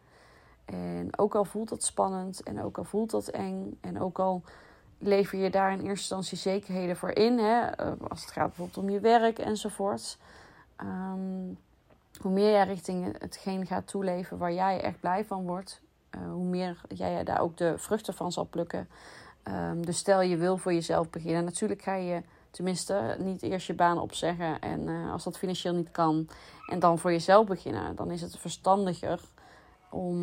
En 0.66 1.18
ook 1.18 1.36
al 1.36 1.46
voelt 1.46 1.70
dat 1.70 1.84
spannend 1.84 2.44
en 2.44 2.62
ook 2.62 2.78
al 2.78 2.84
voelt 2.84 3.12
dat 3.12 3.28
eng. 3.28 3.78
En 3.82 4.02
ook 4.02 4.20
al 4.20 4.42
lever 4.98 5.38
je 5.38 5.50
daar 5.50 5.72
in 5.72 5.80
eerste 5.80 5.90
instantie 5.90 6.38
zekerheden 6.38 6.98
voor 6.98 7.12
in. 7.12 7.38
Hè, 7.38 7.62
eh, 7.62 7.92
als 8.08 8.22
het 8.22 8.32
gaat 8.32 8.48
bijvoorbeeld 8.48 8.78
om 8.78 8.90
je 8.90 9.00
werk 9.00 9.40
enzovoort. 9.40 10.18
Um, 10.82 11.58
hoe 12.22 12.32
meer 12.32 12.52
jij 12.52 12.66
richting 12.66 13.16
hetgeen 13.20 13.66
gaat 13.66 13.88
toeleven 13.88 14.38
waar 14.38 14.54
jij 14.54 14.82
echt 14.82 15.00
blij 15.00 15.26
van 15.26 15.46
wordt. 15.46 15.82
Uh, 16.16 16.32
hoe 16.32 16.46
meer 16.46 16.82
jij 16.88 17.24
daar 17.24 17.42
ook 17.42 17.58
de 17.58 17.78
vruchten 17.78 18.14
van 18.14 18.32
zal 18.32 18.46
plukken. 18.46 18.88
Um, 19.48 19.86
dus 19.86 19.98
stel 19.98 20.22
je 20.22 20.38
wil 20.38 20.58
voor 20.58 20.74
jezelf 20.74 21.10
beginnen. 21.10 21.44
Natuurlijk 21.44 21.82
ga 21.82 21.96
je 21.96 22.22
tenminste 22.52 23.16
niet 23.20 23.42
eerst 23.42 23.68
je 23.68 23.74
baan 23.74 24.00
opzeggen. 24.00 24.60
En 24.60 24.88
uh, 24.88 25.12
als 25.12 25.24
dat 25.24 25.38
financieel 25.38 25.74
niet 25.74 25.92
kan. 25.92 26.28
En 26.68 26.80
dan 26.80 27.00
voor 27.00 27.12
jezelf 27.12 27.48
beginnen. 27.48 27.96
Dan 27.96 28.12
is 28.12 28.22
het 28.22 28.38
verstandiger 28.38 29.20
om 29.90 30.18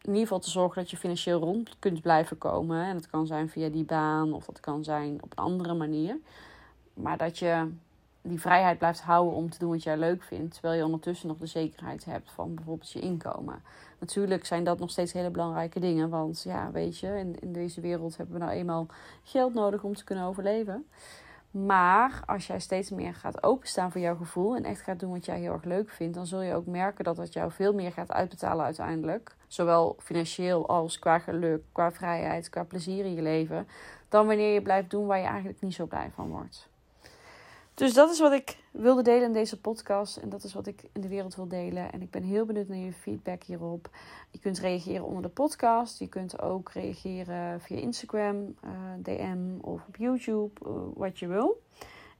in 0.00 0.12
ieder 0.12 0.22
geval 0.22 0.38
te 0.38 0.50
zorgen 0.50 0.82
dat 0.82 0.90
je 0.90 0.96
financieel 0.96 1.40
rond 1.40 1.76
kunt 1.78 2.00
blijven 2.00 2.38
komen. 2.38 2.84
En 2.84 2.94
dat 2.94 3.10
kan 3.10 3.26
zijn 3.26 3.48
via 3.48 3.68
die 3.68 3.84
baan 3.84 4.32
of 4.32 4.44
dat 4.44 4.60
kan 4.60 4.84
zijn 4.84 5.22
op 5.22 5.30
een 5.30 5.44
andere 5.44 5.74
manier. 5.74 6.18
Maar 6.94 7.16
dat 7.16 7.38
je 7.38 7.70
die 8.28 8.40
vrijheid 8.40 8.78
blijft 8.78 9.00
houden 9.00 9.34
om 9.34 9.50
te 9.50 9.58
doen 9.58 9.70
wat 9.70 9.82
jij 9.82 9.96
leuk 9.96 10.22
vindt. 10.22 10.52
Terwijl 10.52 10.78
je 10.78 10.84
ondertussen 10.84 11.28
nog 11.28 11.38
de 11.38 11.46
zekerheid 11.46 12.04
hebt 12.04 12.30
van 12.30 12.54
bijvoorbeeld 12.54 12.90
je 12.90 13.00
inkomen. 13.00 13.62
Natuurlijk 13.98 14.44
zijn 14.44 14.64
dat 14.64 14.78
nog 14.78 14.90
steeds 14.90 15.12
hele 15.12 15.30
belangrijke 15.30 15.80
dingen. 15.80 16.08
Want 16.08 16.42
ja, 16.42 16.70
weet 16.70 16.98
je, 16.98 17.18
in, 17.18 17.40
in 17.40 17.52
deze 17.52 17.80
wereld 17.80 18.16
hebben 18.16 18.34
we 18.38 18.44
nou 18.44 18.56
eenmaal 18.56 18.86
geld 19.22 19.54
nodig 19.54 19.82
om 19.82 19.94
te 19.94 20.04
kunnen 20.04 20.24
overleven. 20.24 20.86
Maar 21.50 22.22
als 22.26 22.46
jij 22.46 22.60
steeds 22.60 22.90
meer 22.90 23.14
gaat 23.14 23.42
openstaan 23.42 23.92
voor 23.92 24.00
jouw 24.00 24.16
gevoel 24.16 24.56
en 24.56 24.64
echt 24.64 24.80
gaat 24.80 25.00
doen 25.00 25.10
wat 25.10 25.24
jij 25.24 25.40
heel 25.40 25.52
erg 25.52 25.64
leuk 25.64 25.90
vindt, 25.90 26.14
dan 26.14 26.26
zul 26.26 26.40
je 26.40 26.54
ook 26.54 26.66
merken 26.66 27.04
dat 27.04 27.16
het 27.16 27.32
jou 27.32 27.50
veel 27.50 27.74
meer 27.74 27.92
gaat 27.92 28.12
uitbetalen 28.12 28.64
uiteindelijk. 28.64 29.36
Zowel 29.46 29.96
financieel 29.98 30.68
als 30.68 30.98
qua 30.98 31.18
geluk, 31.18 31.62
qua 31.72 31.92
vrijheid, 31.92 32.48
qua 32.48 32.64
plezier 32.64 33.04
in 33.04 33.14
je 33.14 33.22
leven. 33.22 33.68
Dan 34.08 34.26
wanneer 34.26 34.54
je 34.54 34.62
blijft 34.62 34.90
doen 34.90 35.06
waar 35.06 35.18
je 35.18 35.26
eigenlijk 35.26 35.60
niet 35.60 35.74
zo 35.74 35.86
blij 35.86 36.10
van 36.14 36.28
wordt. 36.28 36.68
Dus 37.76 37.94
dat 37.94 38.10
is 38.10 38.20
wat 38.20 38.32
ik 38.32 38.56
wilde 38.70 39.02
delen 39.02 39.22
in 39.22 39.32
deze 39.32 39.60
podcast. 39.60 40.16
En 40.16 40.28
dat 40.28 40.44
is 40.44 40.54
wat 40.54 40.66
ik 40.66 40.84
in 40.92 41.00
de 41.00 41.08
wereld 41.08 41.34
wil 41.34 41.48
delen. 41.48 41.92
En 41.92 42.02
ik 42.02 42.10
ben 42.10 42.22
heel 42.22 42.44
benieuwd 42.44 42.68
naar 42.68 42.78
je 42.78 42.92
feedback 42.92 43.42
hierop. 43.42 43.90
Je 44.30 44.38
kunt 44.38 44.58
reageren 44.58 45.04
onder 45.04 45.22
de 45.22 45.28
podcast. 45.28 45.98
Je 45.98 46.08
kunt 46.08 46.40
ook 46.40 46.70
reageren 46.72 47.60
via 47.60 47.76
Instagram, 47.76 48.36
uh, 48.36 48.70
DM 48.98 49.38
of 49.60 49.80
op 49.88 49.96
YouTube, 49.96 50.60
uh, 50.66 50.72
wat 50.94 51.18
je 51.18 51.26
wil. 51.26 51.62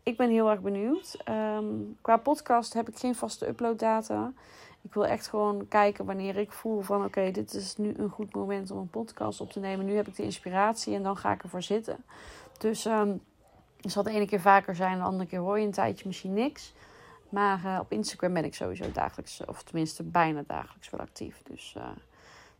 Ik 0.02 0.16
ben 0.16 0.30
heel 0.30 0.50
erg 0.50 0.60
benieuwd. 0.60 1.16
Um, 1.28 1.96
qua 2.00 2.16
podcast 2.16 2.72
heb 2.72 2.88
ik 2.88 2.98
geen 2.98 3.14
vaste 3.14 3.48
uploaddata. 3.48 4.32
Ik 4.82 4.94
wil 4.94 5.06
echt 5.06 5.26
gewoon 5.26 5.68
kijken 5.68 6.04
wanneer 6.04 6.36
ik 6.36 6.52
voel 6.52 6.80
van 6.80 7.04
oké, 7.04 7.30
dit 7.30 7.54
is 7.54 7.76
nu 7.76 7.94
een 7.96 8.10
goed 8.10 8.34
moment 8.34 8.70
om 8.70 8.78
een 8.78 8.90
podcast 8.90 9.40
op 9.40 9.52
te 9.52 9.60
nemen. 9.60 9.86
Nu 9.86 9.94
heb 9.94 10.06
ik 10.06 10.16
de 10.16 10.22
inspiratie 10.22 10.94
en 10.94 11.02
dan 11.02 11.16
ga 11.16 11.32
ik 11.32 11.42
ervoor 11.42 11.62
zitten. 11.62 11.96
Dus 12.58 12.84
um, 12.84 13.20
het 13.80 13.92
zal 13.92 14.02
de 14.02 14.10
ene 14.10 14.26
keer 14.26 14.40
vaker 14.40 14.74
zijn, 14.74 14.98
de 14.98 15.04
andere 15.04 15.28
keer 15.28 15.38
hoor 15.38 15.58
je 15.58 15.66
een 15.66 15.72
tijdje 15.72 16.06
misschien 16.06 16.34
niks. 16.34 16.72
Maar 17.28 17.64
uh, 17.64 17.78
op 17.80 17.92
Instagram 17.92 18.34
ben 18.34 18.44
ik 18.44 18.54
sowieso 18.54 18.92
dagelijks, 18.92 19.44
of 19.44 19.62
tenminste 19.62 20.02
bijna 20.02 20.42
dagelijks 20.46 20.90
wel 20.90 21.00
actief. 21.00 21.42
Dus 21.42 21.74
uh, 21.76 21.84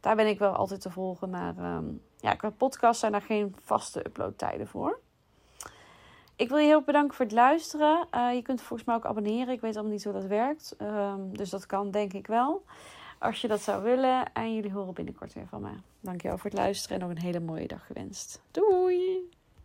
daar 0.01 0.17
ben 0.17 0.27
ik 0.27 0.39
wel 0.39 0.53
altijd 0.53 0.81
te 0.81 0.91
volgen. 0.91 1.31
Maar 1.31 1.77
um, 1.77 2.03
ja, 2.17 2.35
qua 2.35 2.51
podcast 2.51 3.01
zijn 3.01 3.13
daar 3.13 3.23
geen 3.23 3.57
vaste 3.63 4.07
uploadtijden 4.07 4.67
voor. 4.67 4.99
Ik 6.37 6.49
wil 6.49 6.59
je 6.59 6.67
heel 6.67 6.83
bedanken 6.83 7.17
voor 7.17 7.25
het 7.25 7.35
luisteren. 7.35 8.07
Uh, 8.15 8.35
je 8.35 8.43
kunt 8.43 8.61
volgens 8.61 8.89
mij 8.89 8.97
ook 8.97 9.07
abonneren. 9.07 9.55
Ik 9.55 9.61
weet 9.61 9.75
allemaal 9.75 9.93
niet 9.93 10.05
hoe 10.05 10.13
dat 10.13 10.27
werkt. 10.27 10.77
Um, 10.83 11.37
dus 11.37 11.51
dat 11.51 11.67
kan 11.67 11.91
denk 11.91 12.13
ik 12.13 12.27
wel. 12.27 12.65
Als 13.19 13.41
je 13.41 13.49
dat 13.49 13.61
zou 13.61 13.83
willen. 13.83 14.33
En 14.33 14.55
jullie 14.55 14.73
horen 14.73 14.95
binnenkort 14.95 15.33
weer 15.33 15.47
van 15.47 15.63
mij. 15.63 15.81
Dankjewel 16.01 16.39
voor 16.39 16.51
het 16.51 16.59
luisteren 16.59 17.01
en 17.01 17.07
nog 17.07 17.17
een 17.17 17.23
hele 17.23 17.41
mooie 17.41 17.67
dag 17.67 17.87
gewenst. 17.87 18.43
Doei! 18.51 19.36